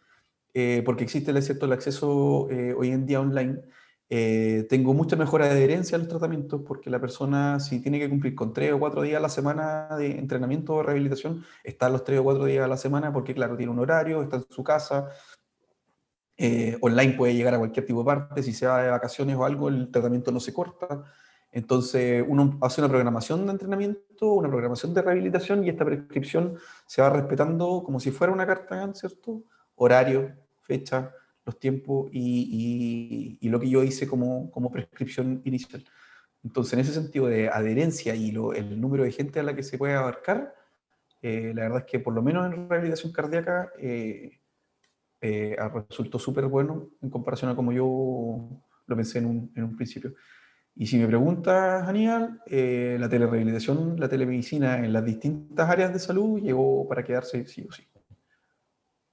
eh, 0.52 0.82
porque 0.84 1.04
existe 1.04 1.30
el, 1.30 1.72
acceso 1.72 2.48
hoy 2.76 2.88
en 2.88 3.06
día 3.06 3.20
online 3.20 3.60
eh, 4.10 4.66
tengo 4.70 4.94
mucha 4.94 5.16
mejor 5.16 5.42
adherencia 5.42 5.96
a 5.96 5.98
los 5.98 6.08
tratamientos 6.08 6.62
porque 6.66 6.88
la 6.88 6.98
persona, 6.98 7.60
si 7.60 7.80
tiene 7.80 7.98
que 7.98 8.08
cumplir 8.08 8.34
con 8.34 8.54
tres 8.54 8.72
o 8.72 8.78
cuatro 8.78 9.02
días 9.02 9.18
a 9.18 9.20
la 9.20 9.28
semana 9.28 9.88
de 9.98 10.18
entrenamiento 10.18 10.74
o 10.74 10.82
rehabilitación, 10.82 11.44
está 11.62 11.90
los 11.90 12.04
tres 12.04 12.20
o 12.20 12.24
cuatro 12.24 12.46
días 12.46 12.64
a 12.64 12.68
la 12.68 12.78
semana 12.78 13.12
porque, 13.12 13.34
claro, 13.34 13.56
tiene 13.56 13.72
un 13.72 13.78
horario, 13.80 14.22
está 14.22 14.36
en 14.36 14.46
su 14.48 14.64
casa. 14.64 15.10
Eh, 16.38 16.78
online 16.80 17.14
puede 17.14 17.34
llegar 17.34 17.54
a 17.54 17.58
cualquier 17.58 17.84
tipo 17.84 17.98
de 18.00 18.06
parte, 18.06 18.42
si 18.42 18.52
se 18.54 18.66
va 18.66 18.82
de 18.82 18.90
vacaciones 18.90 19.36
o 19.36 19.44
algo, 19.44 19.68
el 19.68 19.90
tratamiento 19.90 20.32
no 20.32 20.40
se 20.40 20.54
corta. 20.54 21.04
Entonces, 21.58 22.24
uno 22.26 22.56
hace 22.62 22.80
una 22.80 22.88
programación 22.88 23.44
de 23.44 23.50
entrenamiento, 23.50 24.32
una 24.32 24.48
programación 24.48 24.94
de 24.94 25.02
rehabilitación 25.02 25.64
y 25.64 25.68
esta 25.68 25.84
prescripción 25.84 26.56
se 26.86 27.02
va 27.02 27.10
respetando 27.10 27.82
como 27.84 27.98
si 27.98 28.12
fuera 28.12 28.32
una 28.32 28.46
carta, 28.46 28.94
¿cierto? 28.94 29.42
Horario, 29.74 30.36
fecha, 30.62 31.12
los 31.44 31.58
tiempos 31.58 32.10
y, 32.12 33.40
lo 33.42 33.58
que 33.58 33.68
yo 33.68 33.82
hice 33.82 34.06
como, 34.06 34.70
prescripción 34.70 35.42
inicial. 35.44 35.84
Entonces, 36.44 36.74
en 36.74 36.78
ese 36.78 36.92
sentido 36.92 37.26
de 37.26 37.48
adherencia 37.48 38.14
y 38.14 38.28
el 38.28 38.80
número 38.80 39.02
de 39.02 39.10
gente 39.10 39.40
a 39.40 39.42
la 39.42 39.56
que 39.56 39.64
se 39.64 39.78
puede 39.78 39.94
abarcar, 39.94 40.54
eh, 41.22 41.52
la 41.56 41.62
verdad 41.62 41.78
es 41.78 41.86
que 41.86 41.98
por 41.98 42.14
lo 42.14 42.22
menos 42.22 42.46
en 42.46 42.68
rehabilitación 42.68 43.12
cardíaca 43.12 43.72
eh, 43.80 44.38
eh, 45.20 45.56
resultó 45.88 46.20
súper 46.20 46.46
bueno 46.46 46.90
en 47.02 47.10
comparación 47.10 47.50
a 47.50 47.56
como 47.56 47.72
yo 47.72 48.62
lo 48.86 48.96
pensé 48.96 49.18
en 49.18 49.50
un 49.56 49.76
principio. 49.76 50.14
Y 50.80 50.86
si 50.86 50.96
me 50.96 51.08
preguntas, 51.08 51.88
Aníbal, 51.88 52.40
eh, 52.46 52.96
la 53.00 53.08
telerehabilitación, 53.08 53.98
la 53.98 54.08
telemedicina 54.08 54.78
en 54.78 54.92
las 54.92 55.04
distintas 55.04 55.68
áreas 55.68 55.92
de 55.92 55.98
salud 55.98 56.40
llegó 56.40 56.86
para 56.88 57.02
quedarse 57.02 57.44
sí 57.48 57.66
o 57.68 57.72
sí. 57.72 57.82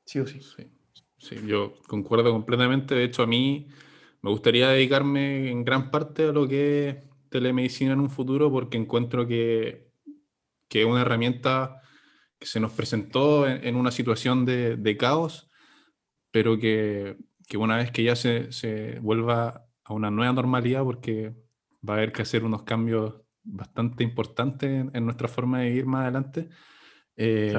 Sí 0.05 0.19
o 0.19 0.27
sí. 0.27 0.41
sí. 0.41 0.71
Sí, 1.17 1.37
yo 1.47 1.73
concuerdo 1.87 2.31
completamente. 2.31 2.93
De 2.93 3.03
hecho, 3.03 3.23
a 3.23 3.27
mí 3.27 3.67
me 4.21 4.29
gustaría 4.29 4.69
dedicarme 4.69 5.49
en 5.49 5.65
gran 5.65 5.89
parte 5.89 6.25
a 6.25 6.31
lo 6.31 6.47
que 6.47 6.89
es 6.89 6.97
telemedicina 7.29 7.93
en 7.93 7.99
un 7.99 8.11
futuro 8.11 8.51
porque 8.51 8.77
encuentro 8.77 9.25
que, 9.25 9.89
que 10.69 10.81
es 10.81 10.87
una 10.87 11.01
herramienta 11.01 11.81
que 12.37 12.45
se 12.45 12.59
nos 12.59 12.73
presentó 12.73 13.47
en, 13.47 13.75
una 13.75 13.89
situación 13.89 14.45
de, 14.45 14.77
de, 14.77 14.97
caos, 14.97 15.49
pero 16.29 16.59
que, 16.59 17.17
que, 17.47 17.57
una 17.57 17.77
vez 17.77 17.89
que 17.89 18.03
ya 18.03 18.15
se, 18.15 18.51
se, 18.51 18.99
vuelva 18.99 19.65
a 19.83 19.93
una 19.95 20.11
nueva 20.11 20.33
normalidad, 20.33 20.83
porque 20.83 21.33
va 21.87 21.95
a 21.95 21.97
haber 21.97 22.11
que 22.11 22.21
hacer 22.21 22.43
unos 22.43 22.63
cambios 22.63 23.21
bastante 23.43 24.03
importantes 24.03 24.87
en, 24.91 25.05
nuestra 25.05 25.27
forma 25.27 25.59
de 25.59 25.69
vivir 25.69 25.85
más 25.85 26.03
adelante, 26.03 26.49
eh, 27.15 27.53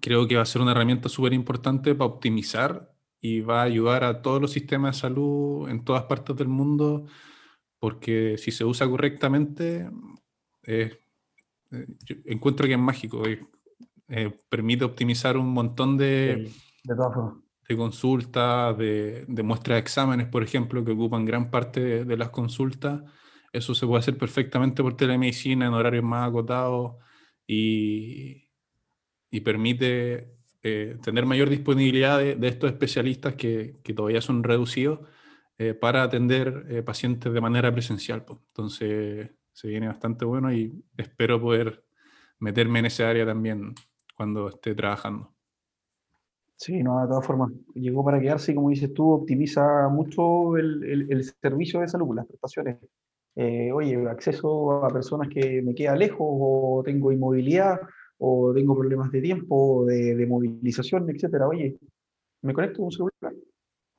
creo 0.00 0.26
que 0.26 0.36
va 0.36 0.42
a 0.42 0.46
ser 0.46 0.62
una 0.62 0.72
herramienta 0.72 1.08
súper 1.08 1.32
importante 1.32 1.94
para 1.94 2.10
optimizar 2.10 2.92
y 3.20 3.40
va 3.40 3.60
a 3.60 3.64
ayudar 3.64 4.04
a 4.04 4.22
todos 4.22 4.40
los 4.40 4.52
sistemas 4.52 4.96
de 4.96 5.00
salud 5.00 5.68
en 5.68 5.84
todas 5.84 6.04
partes 6.04 6.36
del 6.36 6.48
mundo, 6.48 7.06
porque 7.78 8.36
si 8.38 8.50
se 8.50 8.64
usa 8.64 8.88
correctamente, 8.88 9.88
eh, 10.64 11.00
encuentro 12.24 12.66
que 12.66 12.74
es 12.74 12.78
mágico. 12.78 13.22
Eh, 14.08 14.38
permite 14.48 14.84
optimizar 14.84 15.36
un 15.36 15.52
montón 15.52 15.96
de, 15.96 16.50
de, 16.82 16.94
consultas, 17.76 18.76
de, 18.78 19.24
de, 19.28 19.42
muestras 19.42 19.76
de 19.76 19.80
exámenes, 19.80 20.28
por 20.28 20.42
ejemplo, 20.42 20.84
que 20.84 20.92
ocupan 20.92 21.24
gran 21.24 21.50
parte 21.50 22.04
de, 22.04 22.16
las 22.16 22.30
consultas. 22.30 23.02
Eso 23.52 23.74
se 23.74 23.86
puede 23.86 24.00
hacer 24.00 24.18
perfectamente 24.18 24.82
por 24.82 24.96
telemedicina 24.96 25.66
en 25.66 25.74
horarios 25.74 26.04
más 26.04 26.28
acotados 26.28 26.96
y, 27.46 28.50
y 29.30 29.40
permite 29.40 30.36
eh, 30.62 30.98
tener 31.02 31.26
mayor 31.26 31.48
disponibilidad 31.48 32.18
de, 32.18 32.48
estos 32.48 32.70
especialistas 32.70 33.34
que, 33.34 33.80
que, 33.82 33.94
todavía 33.94 34.20
son 34.20 34.44
reducidos 34.44 35.00
eh, 35.58 35.74
para 35.74 36.02
atender 36.02 36.66
eh, 36.70 36.82
pacientes 36.82 37.32
de 37.32 37.40
manera 37.40 37.72
presencial. 37.72 38.24
Pues. 38.24 38.38
Entonces 38.48 39.30
se 39.52 39.68
viene 39.68 39.88
bastante 39.88 40.24
bueno 40.24 40.52
y 40.52 40.72
espero 40.96 41.40
poder 41.40 41.84
meterme 42.38 42.80
en 42.80 42.86
esa 42.86 43.08
área 43.10 43.26
también 43.26 43.74
cuando 44.16 44.48
esté 44.48 44.74
trabajando. 44.74 45.34
Sí, 46.60 46.82
no, 46.82 47.00
de 47.00 47.08
todas 47.08 47.26
formas, 47.26 47.50
llegó 47.74 48.04
para 48.04 48.20
quedarse 48.20 48.52
y 48.52 48.54
como 48.54 48.68
dices 48.68 48.92
tú, 48.92 49.12
optimiza 49.12 49.88
mucho 49.88 50.58
el, 50.58 51.08
el, 51.10 51.24
servicio 51.24 51.80
de 51.80 51.88
salud, 51.88 52.14
las 52.14 52.26
prestaciones. 52.26 52.76
oye, 53.72 53.96
acceso 54.06 54.84
a 54.84 54.88
personas 54.90 55.28
que 55.30 55.62
me 55.62 55.74
queda 55.74 55.96
lejos 55.96 56.18
o 56.20 56.82
tengo 56.84 57.12
inmovilidad, 57.12 57.80
o 58.18 58.52
tengo 58.52 58.76
problemas 58.76 59.10
de 59.10 59.22
tiempo, 59.22 59.86
de, 59.86 60.14
de 60.14 60.26
movilización, 60.26 61.08
etcétera. 61.08 61.48
Oye, 61.48 61.78
me 62.42 62.52
conecto 62.52 62.82
a 62.82 62.84
un 62.84 62.92
celular. 62.92 63.34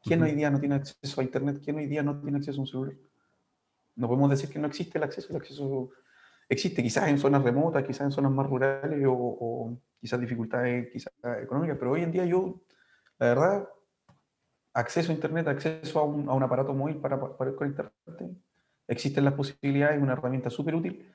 ¿Quién 0.04 0.22
hoy 0.22 0.34
día 0.34 0.52
no 0.52 0.60
tiene 0.60 0.76
acceso 0.76 1.20
a 1.20 1.24
Internet? 1.24 1.62
¿Quién 1.64 1.78
hoy 1.78 1.88
día 1.88 2.04
no 2.04 2.22
tiene 2.22 2.38
acceso 2.38 2.60
a 2.60 2.62
un 2.62 2.68
celular? 2.68 2.96
No 3.96 4.08
podemos 4.08 4.30
decir 4.30 4.52
que 4.52 4.60
no 4.60 4.68
existe 4.68 5.00
el 5.00 5.04
acceso. 5.04 5.30
El 5.32 5.38
acceso 5.38 5.90
existe 6.52 6.84
quizás 6.84 7.08
en 7.08 7.18
zonas 7.18 7.44
remotas, 7.44 7.84
quizás 7.84 8.02
en 8.02 8.12
zonas 8.12 8.32
más 8.32 8.48
rurales 8.48 9.04
o, 9.08 9.78
quizás 10.00 10.20
dificultades 10.20 10.90
quizás 10.92 11.14
económicas, 11.42 11.78
pero 11.78 11.92
hoy 11.92 12.02
en 12.02 12.12
día 12.12 12.26
yo, 12.26 12.62
la 13.20 13.28
verdad, 13.28 13.70
acceso 14.74 15.12
a 15.12 15.16
Internet, 15.16 15.48
acceso 15.48 16.00
a 16.00 16.04
un, 16.04 16.28
a 16.28 16.34
un 16.34 16.44
aparato 16.44 16.74
móvil 16.74 16.98
para, 16.98 17.20
para 17.38 17.56
conectarte, 17.56 18.36
existen 18.88 19.24
las 19.24 19.36
posibilidades, 19.36 19.98
es 19.98 20.04
una 20.04 20.14
herramienta 20.14 20.50
súper 20.50 20.76
útil 20.76 21.08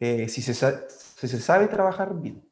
eh, 0.00 0.28
si, 0.28 0.42
se, 0.42 0.54
si, 0.54 1.28
se, 1.28 1.40
sabe 1.40 1.68
trabajar 1.68 2.14
bien. 2.20 2.42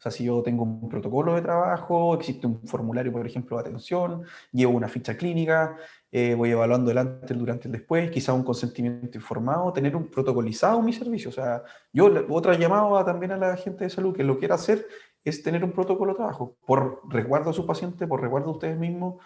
O 0.00 0.02
sea, 0.02 0.10
si 0.10 0.24
yo 0.24 0.42
tengo 0.42 0.62
un 0.62 0.88
protocolo 0.88 1.34
de 1.34 1.42
trabajo, 1.42 2.14
existe 2.14 2.46
un 2.46 2.66
formulario, 2.66 3.12
por 3.12 3.26
ejemplo, 3.26 3.58
de 3.58 3.68
atención, 3.68 4.22
llevo 4.50 4.72
una 4.72 4.88
ficha 4.88 5.14
clínica, 5.14 5.76
eh, 6.10 6.34
voy 6.34 6.52
evaluando 6.52 6.90
el 6.90 6.96
antes, 6.96 7.30
el 7.30 7.38
durante, 7.38 7.68
el 7.68 7.72
después, 7.72 8.10
quizá 8.10 8.32
un 8.32 8.42
consentimiento 8.42 9.18
informado, 9.18 9.70
tener 9.74 9.94
un 9.94 10.08
protocolizado 10.08 10.80
mi 10.80 10.94
servicio. 10.94 11.28
O 11.28 11.32
sea, 11.34 11.64
yo 11.92 12.10
otra 12.30 12.54
llamada 12.54 13.04
también 13.04 13.32
a 13.32 13.36
la 13.36 13.58
gente 13.58 13.84
de 13.84 13.90
salud 13.90 14.16
que 14.16 14.24
lo 14.24 14.38
quiera 14.38 14.54
hacer 14.54 14.86
es 15.22 15.42
tener 15.42 15.62
un 15.62 15.72
protocolo 15.72 16.12
de 16.12 16.16
trabajo, 16.16 16.56
por 16.64 17.02
resguardo 17.10 17.50
a 17.50 17.52
su 17.52 17.66
paciente, 17.66 18.06
por 18.06 18.22
resguardo 18.22 18.48
a 18.48 18.52
ustedes 18.52 18.78
mismos, 18.78 19.22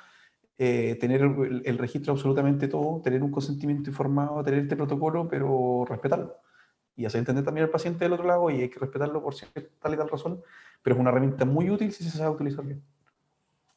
eh, 0.58 0.96
tener 1.00 1.20
el, 1.22 1.62
el, 1.64 1.78
registro 1.78 2.14
absolutamente 2.14 2.66
todo, 2.66 3.00
tener 3.00 3.22
un 3.22 3.30
consentimiento 3.30 3.90
informado, 3.90 4.42
tener 4.42 4.60
este 4.60 4.74
protocolo, 4.74 5.28
pero 5.28 5.84
respetarlo 5.88 6.34
y 6.96 7.06
hacer 7.06 7.18
entender 7.20 7.44
también 7.44 7.64
al 7.64 7.70
paciente 7.70 8.04
del 8.04 8.12
otro 8.12 8.26
lado 8.26 8.50
y 8.50 8.62
hay 8.62 8.68
que 8.68 8.78
respetarlo 8.78 9.22
por 9.22 9.34
tal 9.34 9.94
y 9.94 9.96
tal 9.96 10.08
razón, 10.08 10.40
pero 10.82 10.94
es 10.94 11.00
una 11.00 11.10
herramienta 11.10 11.44
muy 11.44 11.70
útil 11.70 11.92
si 11.92 12.04
se 12.04 12.16
sabe 12.16 12.34
utilizar 12.34 12.64
bien. 12.64 12.82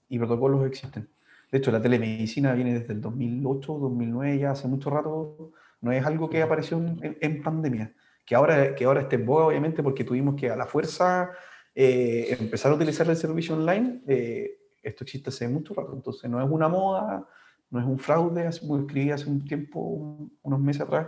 Y 0.10 0.20
protocolos 0.20 0.66
existen. 0.66 1.08
De 1.52 1.58
hecho, 1.58 1.72
la 1.72 1.82
telemedicina 1.82 2.54
viene 2.54 2.78
desde 2.80 2.94
el 2.94 3.02
2008, 3.02 3.74
2009, 3.74 4.38
ya 4.38 4.52
hace 4.52 4.68
mucho 4.68 4.90
rato. 4.90 5.52
No 5.82 5.92
es 5.92 6.06
algo 6.06 6.30
que 6.30 6.42
apareció 6.42 6.78
en, 7.02 7.42
pandemia. 7.42 7.94
Que 8.26 8.36
ahora, 8.36 8.76
que 8.76 8.84
ahora 8.84 9.02
esté 9.02 9.16
en 9.16 9.26
boga, 9.26 9.46
obviamente, 9.46 9.82
porque 9.82 10.04
tuvimos 10.04 10.36
que 10.36 10.50
a 10.50 10.56
la 10.56 10.66
fuerza 10.66 11.32
eh, 11.74 12.36
empezar 12.40 12.72
a 12.72 12.76
utilizar 12.76 13.10
el 13.10 13.16
servicio 13.16 13.56
online. 13.56 14.02
Eh, 14.08 14.60
esto 14.84 15.06
existe 15.06 15.30
hace 15.30 15.48
mucho 15.48 15.74
rato. 15.74 15.94
Entonces, 15.94 16.30
no 16.30 16.42
es 16.44 16.50
una 16.50 16.68
moda, 16.68 17.26
no 17.70 17.80
es 17.80 17.86
un 17.86 17.98
fraude. 17.98 18.46
Escribí 18.48 19.12
hace 19.12 19.30
un 19.30 19.46
tiempo, 19.46 20.30
unos 20.42 20.60
meses 20.60 20.82
atrás, 20.82 21.08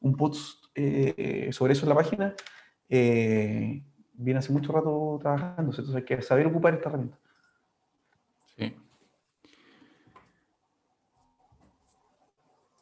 un 0.00 0.16
post 0.16 0.65
eh, 0.76 1.48
sobre 1.52 1.72
eso 1.72 1.84
en 1.84 1.88
la 1.88 1.94
página, 1.94 2.34
eh, 2.88 3.82
viene 4.12 4.38
hace 4.38 4.52
mucho 4.52 4.72
rato 4.72 5.18
trabajando, 5.20 5.70
entonces 5.70 5.94
hay 5.94 6.04
que 6.04 6.22
saber 6.22 6.46
ocupar 6.46 6.74
esta 6.74 6.88
herramienta. 6.88 7.18
Sí. 8.56 8.74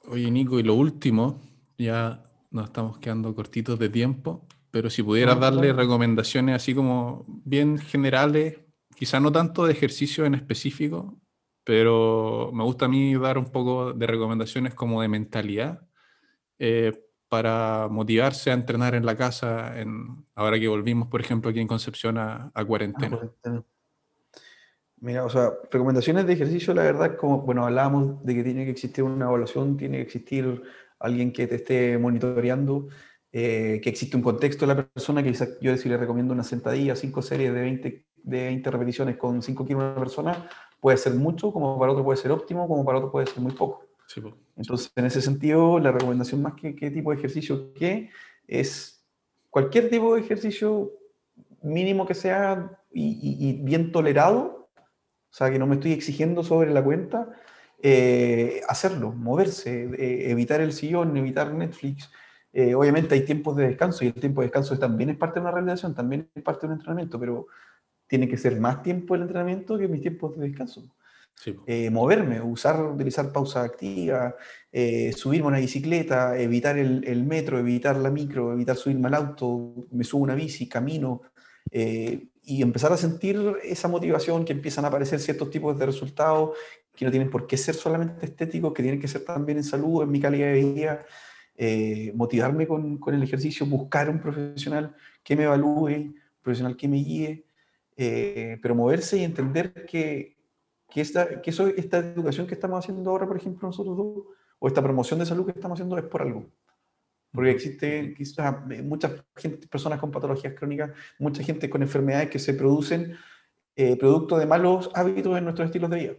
Oye, 0.06 0.30
Nico, 0.30 0.58
y 0.58 0.62
lo 0.62 0.74
último, 0.74 1.40
ya 1.78 2.30
nos 2.50 2.66
estamos 2.66 2.98
quedando 2.98 3.34
cortitos 3.34 3.78
de 3.78 3.88
tiempo, 3.88 4.46
pero 4.70 4.90
si 4.90 5.02
pudieras 5.02 5.38
darle 5.38 5.72
recomendaciones 5.72 6.56
así 6.56 6.74
como 6.74 7.24
bien 7.26 7.78
generales, 7.78 8.58
quizá 8.94 9.20
no 9.20 9.32
tanto 9.32 9.66
de 9.66 9.72
ejercicio 9.72 10.24
en 10.24 10.34
específico, 10.34 11.18
pero 11.64 12.50
me 12.52 12.62
gusta 12.64 12.84
a 12.84 12.88
mí 12.88 13.14
dar 13.14 13.38
un 13.38 13.46
poco 13.46 13.92
de 13.92 14.06
recomendaciones 14.06 14.74
como 14.74 15.00
de 15.00 15.08
mentalidad, 15.08 15.86
eh, 16.58 16.92
para 17.34 17.88
motivarse 17.90 18.52
a 18.52 18.54
entrenar 18.54 18.94
en 18.94 19.04
la 19.04 19.16
casa, 19.16 19.76
en, 19.80 20.24
ahora 20.36 20.56
que 20.56 20.68
volvimos, 20.68 21.08
por 21.08 21.20
ejemplo, 21.20 21.50
aquí 21.50 21.58
en 21.58 21.66
Concepción 21.66 22.16
a, 22.16 22.52
cuarentena? 22.64 23.18
Mira, 25.00 25.24
o 25.24 25.28
sea, 25.28 25.50
recomendaciones 25.68 26.28
de 26.28 26.32
ejercicio, 26.32 26.72
la 26.74 26.84
verdad, 26.84 27.16
como, 27.16 27.40
bueno, 27.40 27.64
hablábamos 27.66 28.24
de 28.24 28.36
que 28.36 28.44
tiene 28.44 28.64
que 28.64 28.70
existir 28.70 29.02
una 29.02 29.24
evaluación, 29.24 29.76
tiene 29.76 29.96
que 29.96 30.04
existir 30.04 30.62
alguien 31.00 31.32
que 31.32 31.48
te 31.48 31.56
esté 31.56 31.98
monitoreando, 31.98 32.86
eh, 33.32 33.80
que 33.82 33.90
existe 33.90 34.16
un 34.16 34.22
contexto 34.22 34.64
de 34.64 34.74
la 34.76 34.86
persona, 34.86 35.20
que 35.24 35.32
yo 35.60 35.76
si 35.76 35.88
le 35.88 35.96
recomiendo 35.96 36.32
una 36.32 36.44
sentadilla, 36.44 36.94
cinco 36.94 37.20
series 37.20 37.52
de 37.52 37.60
20, 37.62 38.06
de 38.22 38.44
20 38.44 38.70
repeticiones 38.70 39.16
con 39.16 39.42
5 39.42 39.66
kilos 39.66 39.82
una 39.82 39.96
persona, 39.96 40.48
puede 40.78 40.98
ser 40.98 41.14
mucho, 41.14 41.52
como 41.52 41.80
para 41.80 41.90
otro 41.90 42.04
puede 42.04 42.16
ser 42.16 42.30
óptimo, 42.30 42.68
como 42.68 42.84
para 42.84 42.98
otro 42.98 43.10
puede 43.10 43.26
ser 43.26 43.40
muy 43.40 43.52
poco. 43.54 43.82
Entonces, 44.56 44.92
en 44.96 45.06
ese 45.06 45.20
sentido, 45.20 45.78
la 45.78 45.92
recomendación 45.92 46.42
más 46.42 46.54
que 46.54 46.76
qué 46.76 46.90
tipo 46.90 47.10
de 47.10 47.18
ejercicio 47.18 47.72
que 47.74 48.10
es 48.46 49.04
cualquier 49.50 49.90
tipo 49.90 50.14
de 50.14 50.20
ejercicio 50.20 50.92
mínimo 51.62 52.06
que 52.06 52.14
sea 52.14 52.70
y, 52.92 53.60
bien 53.62 53.90
tolerado, 53.90 54.68
o 54.76 55.36
sea, 55.36 55.50
que 55.50 55.58
no 55.58 55.66
me 55.66 55.76
estoy 55.76 55.92
exigiendo 55.92 56.44
sobre 56.44 56.72
la 56.72 56.84
cuenta, 56.84 57.32
eh, 57.82 58.62
hacerlo, 58.68 59.12
moverse, 59.12 59.90
eh, 59.98 60.30
evitar 60.30 60.60
el 60.60 60.72
sillón, 60.72 61.16
evitar 61.16 61.52
Netflix. 61.52 62.10
Eh, 62.52 62.74
obviamente 62.74 63.14
hay 63.14 63.24
tiempos 63.24 63.56
de 63.56 63.66
descanso 63.66 64.04
y 64.04 64.08
el 64.08 64.14
tiempo 64.14 64.40
de 64.40 64.46
descanso 64.46 64.78
también 64.78 65.10
es 65.10 65.16
parte 65.16 65.40
de 65.40 65.40
una 65.40 65.50
realización, 65.50 65.94
también 65.94 66.30
es 66.34 66.42
parte 66.42 66.66
de 66.66 66.72
un 66.72 66.78
entrenamiento, 66.78 67.18
pero 67.18 67.48
tiene 68.06 68.28
que 68.28 68.36
ser 68.36 68.60
más 68.60 68.82
tiempo 68.82 69.16
el 69.16 69.22
entrenamiento 69.22 69.76
que 69.76 69.88
mis 69.88 70.02
tiempos 70.02 70.36
de 70.36 70.48
descanso. 70.48 70.84
Eh, 71.66 71.90
moverme, 71.90 72.40
usar, 72.40 72.82
utilizar 72.82 73.32
pausa 73.32 73.62
activa, 73.62 74.34
eh, 74.72 75.12
subirme 75.12 75.46
a 75.46 75.48
una 75.48 75.58
bicicleta, 75.58 76.38
evitar 76.38 76.78
el, 76.78 77.24
metro, 77.24 77.58
evitar 77.58 77.96
la 77.96 78.10
micro, 78.10 78.52
evitar 78.52 78.76
subirme 78.76 79.08
al 79.08 79.14
auto, 79.14 79.86
me 79.90 80.04
subo 80.04 80.22
una 80.22 80.34
bici, 80.34 80.68
camino, 80.68 81.22
eh, 81.70 82.28
y 82.42 82.62
empezar 82.62 82.92
a 82.92 82.96
sentir 82.96 83.38
esa 83.62 83.88
motivación 83.88 84.44
que 84.44 84.52
empiezan 84.52 84.84
a 84.84 84.88
aparecer 84.88 85.20
ciertos 85.20 85.50
tipos 85.50 85.78
de 85.78 85.86
resultados 85.86 86.56
que 86.94 87.04
no 87.04 87.10
tienen 87.10 87.30
por 87.30 87.46
qué 87.46 87.56
ser 87.56 87.74
solamente 87.74 88.26
estéticos, 88.26 88.72
que 88.72 88.82
tienen 88.82 89.00
que 89.00 89.08
ser 89.08 89.24
también 89.24 89.58
en 89.58 89.64
salud, 89.64 90.02
en 90.02 90.10
mi 90.10 90.20
calidad 90.20 90.52
de 90.52 90.62
vida, 90.62 91.06
motivarme 92.14 92.66
con, 92.66 92.98
con, 92.98 93.14
el 93.14 93.22
ejercicio, 93.22 93.66
buscar 93.66 94.08
un 94.08 94.20
profesional 94.20 94.94
que 95.22 95.36
me 95.36 95.44
evalúe, 95.44 95.88
un 95.88 96.20
profesional 96.42 96.76
que 96.76 96.88
me 96.88 96.98
guíe, 96.98 97.46
pero 97.96 98.74
moverse 98.74 99.18
y 99.18 99.24
entender 99.24 99.72
que 99.86 100.33
que, 100.94 101.00
esta, 101.00 101.42
que 101.42 101.50
eso, 101.50 101.66
esta 101.66 101.98
educación 101.98 102.46
que 102.46 102.54
estamos 102.54 102.78
haciendo 102.78 103.10
ahora, 103.10 103.26
por 103.26 103.36
ejemplo, 103.36 103.66
nosotros 103.66 103.96
dos, 103.96 104.26
o 104.60 104.68
esta 104.68 104.80
promoción 104.80 105.18
de 105.18 105.26
salud 105.26 105.44
que 105.44 105.50
estamos 105.50 105.74
haciendo 105.74 105.98
es 105.98 106.04
por 106.04 106.22
algo. 106.22 106.46
Porque 107.32 107.50
existe 107.50 108.14
quizás 108.14 108.64
muchas 108.84 109.24
gente, 109.34 109.66
personas 109.66 109.98
con 109.98 110.12
patologías 110.12 110.54
crónicas, 110.54 110.92
mucha 111.18 111.42
gente 111.42 111.68
con 111.68 111.82
enfermedades 111.82 112.30
que 112.30 112.38
se 112.38 112.54
producen 112.54 113.16
eh, 113.74 113.96
producto 113.96 114.38
de 114.38 114.46
malos 114.46 114.88
hábitos 114.94 115.36
en 115.36 115.42
nuestros 115.42 115.66
estilos 115.66 115.90
de 115.90 115.96
vida. 115.96 116.14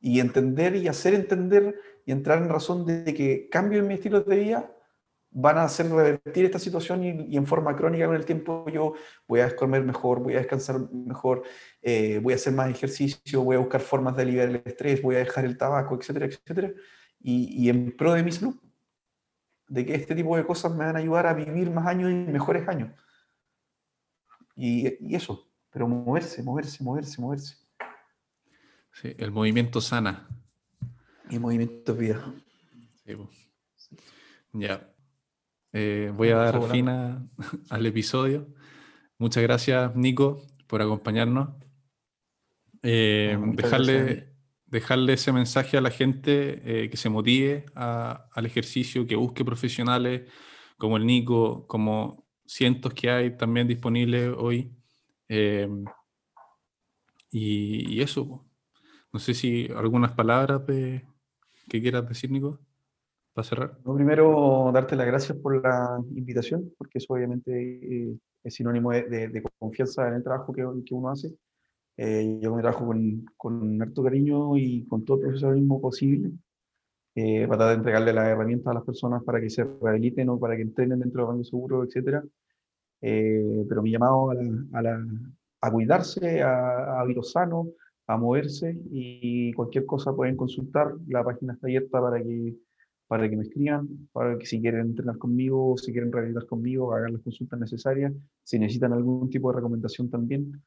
Y 0.00 0.18
entender 0.18 0.76
y 0.76 0.88
hacer 0.88 1.12
entender 1.12 1.78
y 2.06 2.12
entrar 2.12 2.42
en 2.42 2.48
razón 2.48 2.86
de 2.86 3.12
que 3.12 3.50
cambio 3.50 3.80
en 3.80 3.88
mi 3.88 3.94
estilo 3.94 4.22
de 4.22 4.36
vida 4.36 4.73
van 5.36 5.58
a 5.58 5.64
hacer 5.64 5.90
revertir 5.90 6.44
esta 6.44 6.60
situación 6.60 7.02
y, 7.04 7.36
en 7.36 7.46
forma 7.46 7.74
crónica 7.74 8.06
con 8.06 8.14
el 8.14 8.24
tiempo 8.24 8.66
yo 8.70 8.94
voy 9.26 9.40
a 9.40 9.54
comer 9.54 9.82
mejor, 9.82 10.20
voy 10.20 10.34
a 10.34 10.38
descansar 10.38 10.78
mejor, 10.92 11.42
eh, 11.82 12.20
voy 12.22 12.32
a 12.32 12.36
hacer 12.36 12.52
más 12.52 12.70
ejercicio, 12.70 13.42
voy 13.42 13.56
a 13.56 13.58
buscar 13.58 13.80
formas 13.80 14.14
de 14.16 14.22
aliviar 14.22 14.48
el 14.48 14.62
estrés, 14.64 15.02
voy 15.02 15.16
a 15.16 15.18
dejar 15.18 15.44
el 15.44 15.58
tabaco, 15.58 15.96
etcétera, 15.96 16.26
etcétera, 16.26 16.72
y, 17.20 17.68
en 17.68 17.96
pro 17.96 18.12
de 18.12 18.22
mi 18.22 18.30
salud, 18.30 18.54
de 19.66 19.84
que 19.84 19.94
este 19.94 20.14
tipo 20.14 20.36
de 20.36 20.46
cosas 20.46 20.72
me 20.72 20.84
van 20.84 20.94
a 20.96 21.00
ayudar 21.00 21.26
a 21.26 21.34
vivir 21.34 21.68
más 21.70 21.86
años 21.86 22.10
y 22.12 22.14
mejores 22.14 22.68
años. 22.68 22.92
Y, 24.54 25.04
y 25.04 25.16
eso, 25.16 25.50
pero 25.70 25.88
moverse, 25.88 26.42
moverse, 26.44 26.84
moverse, 26.84 27.20
moverse. 27.20 27.56
Sí, 28.92 29.12
el 29.18 29.32
movimiento 29.32 29.80
sana. 29.80 30.28
Y 31.28 31.40
movimiento 31.40 31.96
vida. 31.96 32.32
Sí, 33.04 33.16
po. 33.16 33.28
Ya. 34.52 34.93
Eh, 35.76 36.12
voy 36.16 36.28
a 36.30 36.36
dar 36.36 36.62
fin 36.70 36.88
a- 36.88 37.26
al 37.70 37.84
episodio. 37.84 38.46
Muchas 39.18 39.42
gracias, 39.42 39.94
Nico, 39.96 40.40
por 40.68 40.80
acompañarnos. 40.80 41.48
Eh, 42.82 43.36
dejarle, 43.54 44.04
gracias. 44.04 44.26
dejarle 44.66 45.12
ese 45.14 45.32
mensaje 45.32 45.76
a 45.76 45.80
la 45.80 45.90
gente 45.90 46.84
eh, 46.84 46.90
que 46.90 46.96
se 46.96 47.08
motive 47.08 47.66
a- 47.74 48.28
al 48.32 48.46
ejercicio, 48.46 49.06
que 49.06 49.16
busque 49.16 49.44
profesionales 49.44 50.30
como 50.78 50.96
el 50.96 51.06
Nico, 51.06 51.66
como 51.66 52.24
cientos 52.46 52.94
que 52.94 53.10
hay 53.10 53.36
también 53.36 53.66
disponibles 53.66 54.32
hoy. 54.36 54.70
Eh, 55.28 55.68
y, 57.30 57.94
y 57.94 58.00
eso. 58.00 58.44
No 59.12 59.18
sé 59.18 59.34
si 59.34 59.68
algunas 59.74 60.12
palabras 60.12 60.66
de, 60.66 61.04
que 61.68 61.80
quieras 61.80 62.08
decir, 62.08 62.30
Nico, 62.30 62.60
para 63.34 63.44
cerrar. 63.48 63.78
No, 63.84 63.94
primero, 63.94 64.70
darte 64.72 64.96
las 64.96 65.06
gracias 65.06 65.38
por 65.38 65.62
la 65.62 65.98
invitación, 66.14 66.72
porque 66.78 66.98
eso 66.98 67.14
obviamente 67.14 67.52
eh, 68.12 68.18
es 68.44 68.54
sinónimo 68.54 68.92
de, 68.92 69.04
de- 69.08 69.28
de 69.28 69.42
confianza 69.58 70.08
en 70.08 70.14
el 70.14 70.22
trabajo 70.24 70.52
que, 70.52 70.62
que 70.86 70.94
uno 70.94 71.10
hace. 71.10 71.34
Eh, 71.98 72.40
yo 72.42 72.54
me 72.54 72.62
trabajo 72.62 72.86
con, 72.86 73.24
con 73.36 73.82
harto 73.82 74.02
cariño 74.04 74.56
y 74.58 74.86
con 74.88 75.04
todo 75.04 75.18
el 75.18 75.22
profesionalismo 75.24 75.80
posible, 75.80 76.32
eh, 77.16 77.46
para 77.48 77.58
tratar 77.58 77.68
de 77.70 77.74
entregarle 77.76 78.12
las 78.12 78.28
herramientas 78.28 78.68
a 78.70 78.74
las 78.74 78.84
personas 78.84 79.22
para 79.24 79.40
que 79.40 79.50
se 79.50 79.64
rehabiliten 79.64 80.28
o 80.30 80.38
para 80.40 80.56
que 80.56 80.62
entrenen 80.62 81.00
dentro 81.00 81.22
del 81.22 81.28
banco 81.32 81.44
seguro, 81.44 81.84
etc. 81.84 82.24
pero 83.00 83.82
mi 83.82 83.90
llamado 83.92 84.30
a, 84.30 84.34
la- 84.34 84.64
a, 84.72 84.82
la- 84.82 85.06
a 85.60 85.70
cuidarse, 85.70 86.42
a, 86.42 87.00
a 87.02 87.06
sanos, 87.22 87.68
a 88.06 88.16
moverse 88.18 88.76
y 88.90 89.52
cualquier 89.54 89.86
cosa 89.86 90.14
pueden 90.14 90.36
consultar. 90.36 90.94
La 91.08 91.24
página 91.24 91.54
está 91.54 91.66
abierta 91.66 92.00
para 92.00 92.22
que 92.22 92.54
para 93.06 93.28
que 93.28 93.36
me 93.36 93.42
escriban, 93.42 94.08
para 94.12 94.38
que 94.38 94.46
si 94.46 94.60
quieren 94.60 94.80
entrenar 94.80 95.18
conmigo, 95.18 95.76
si 95.76 95.92
quieren 95.92 96.12
rehabilitar 96.12 96.46
conmigo, 96.46 96.92
hagan 96.94 97.12
las 97.12 97.22
consultas 97.22 97.60
necesarias, 97.60 98.12
si 98.42 98.58
necesitan 98.58 98.92
algún 98.92 99.28
tipo 99.30 99.50
de 99.50 99.56
recomendación 99.56 100.10
también. 100.10 100.60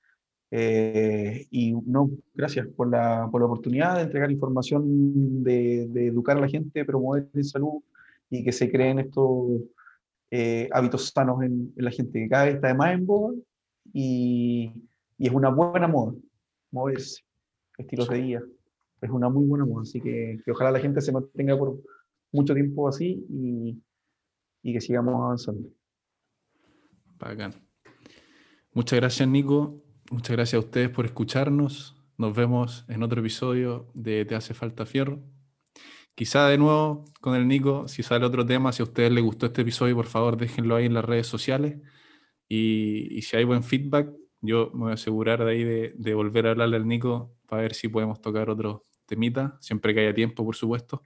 Eh, 0.50 1.46
y 1.52 1.74
no, 1.74 2.10
gracias 2.34 2.68
por 2.68 2.90
la, 2.90 3.28
por 3.30 3.42
la 3.42 3.48
oportunidad 3.48 3.96
de 3.96 4.04
entregar 4.04 4.32
información, 4.32 5.44
de, 5.44 5.88
de 5.90 6.08
educar 6.08 6.38
a 6.38 6.42
la 6.42 6.48
gente, 6.48 6.86
promover 6.86 7.28
la 7.34 7.44
salud 7.44 7.82
y 8.30 8.44
que 8.44 8.52
se 8.52 8.72
creen 8.72 9.00
estos 9.00 9.62
eh, 10.32 10.70
hábitos 10.72 11.10
sanos 11.10 11.42
en, 11.44 11.74
en 11.76 11.86
la 11.86 11.92
gente, 11.92 12.20
que 12.20 12.30
cada 12.30 12.46
vez 12.46 12.56
está 12.56 12.68
de 12.70 12.74
más 12.76 12.94
en 12.94 13.06
boga 13.06 13.34
y, 13.94 14.72
y 15.18 15.28
es 15.28 15.34
una 15.34 15.50
buena 15.50 15.88
moda, 15.88 16.14
moverse, 16.72 17.24
estilos 17.78 18.10
de 18.10 18.22
vida. 18.22 18.44
Es 19.02 19.10
una 19.10 19.30
muy 19.30 19.46
buena 19.46 19.66
moda, 19.66 19.84
así 19.84 20.02
que, 20.02 20.40
que 20.44 20.52
ojalá 20.52 20.72
la 20.72 20.80
gente 20.80 21.02
se 21.02 21.12
mantenga 21.12 21.58
por 21.58 21.80
mucho 22.38 22.54
tiempo 22.54 22.88
así 22.88 23.26
y, 23.30 23.82
y 24.64 24.74
que 24.74 24.82
sigamos 24.82 25.16
avanzando. 25.16 25.70
Bacán. 27.18 27.54
Muchas 28.74 29.00
gracias, 29.00 29.28
Nico. 29.28 29.84
Muchas 30.12 30.36
gracias 30.36 30.62
a 30.62 30.66
ustedes 30.66 30.90
por 30.90 31.06
escucharnos. 31.06 31.96
Nos 32.18 32.36
vemos 32.36 32.86
en 32.88 33.04
otro 33.04 33.20
episodio 33.22 33.92
de 33.94 34.24
Te 34.26 34.36
hace 34.36 34.54
falta 34.54 34.86
fierro. 34.86 35.20
Quizá 36.16 36.48
de 36.48 36.58
nuevo 36.58 37.06
con 37.22 37.36
el 37.36 37.48
Nico, 37.48 37.88
si 37.88 38.04
sale 38.04 38.26
otro 38.26 38.46
tema, 38.46 38.72
si 38.72 38.82
a 38.82 38.86
ustedes 38.86 39.12
les 39.12 39.24
gustó 39.24 39.48
este 39.48 39.62
episodio, 39.62 39.96
por 39.96 40.08
favor 40.08 40.38
déjenlo 40.38 40.76
ahí 40.76 40.86
en 40.86 40.94
las 40.94 41.06
redes 41.06 41.28
sociales. 41.28 41.78
Y, 42.48 43.18
y 43.18 43.22
si 43.24 43.36
hay 43.38 43.44
buen 43.44 43.64
feedback, 43.64 44.12
yo 44.42 44.72
me 44.74 44.82
voy 44.82 44.92
a 44.92 44.96
asegurar 44.96 45.44
de 45.44 45.52
ahí 45.52 45.64
de, 45.64 45.94
de 45.96 46.14
volver 46.14 46.48
a 46.48 46.52
hablarle 46.52 46.78
al 46.78 46.88
Nico 46.88 47.36
para 47.48 47.64
ver 47.64 47.74
si 47.74 47.88
podemos 47.88 48.22
tocar 48.22 48.50
otro 48.50 48.84
temita, 49.06 49.58
siempre 49.60 49.94
que 49.94 50.02
haya 50.02 50.14
tiempo, 50.14 50.46
por 50.46 50.56
supuesto. 50.56 51.02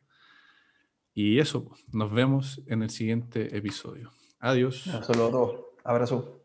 Y 1.14 1.40
eso, 1.40 1.70
nos 1.92 2.12
vemos 2.12 2.62
en 2.68 2.84
el 2.84 2.90
siguiente 2.90 3.56
episodio. 3.56 4.12
Adiós. 4.40 4.84
Saludos 4.84 5.30
a 5.30 5.32
todos. 5.32 5.60
Abrazo. 5.84 6.41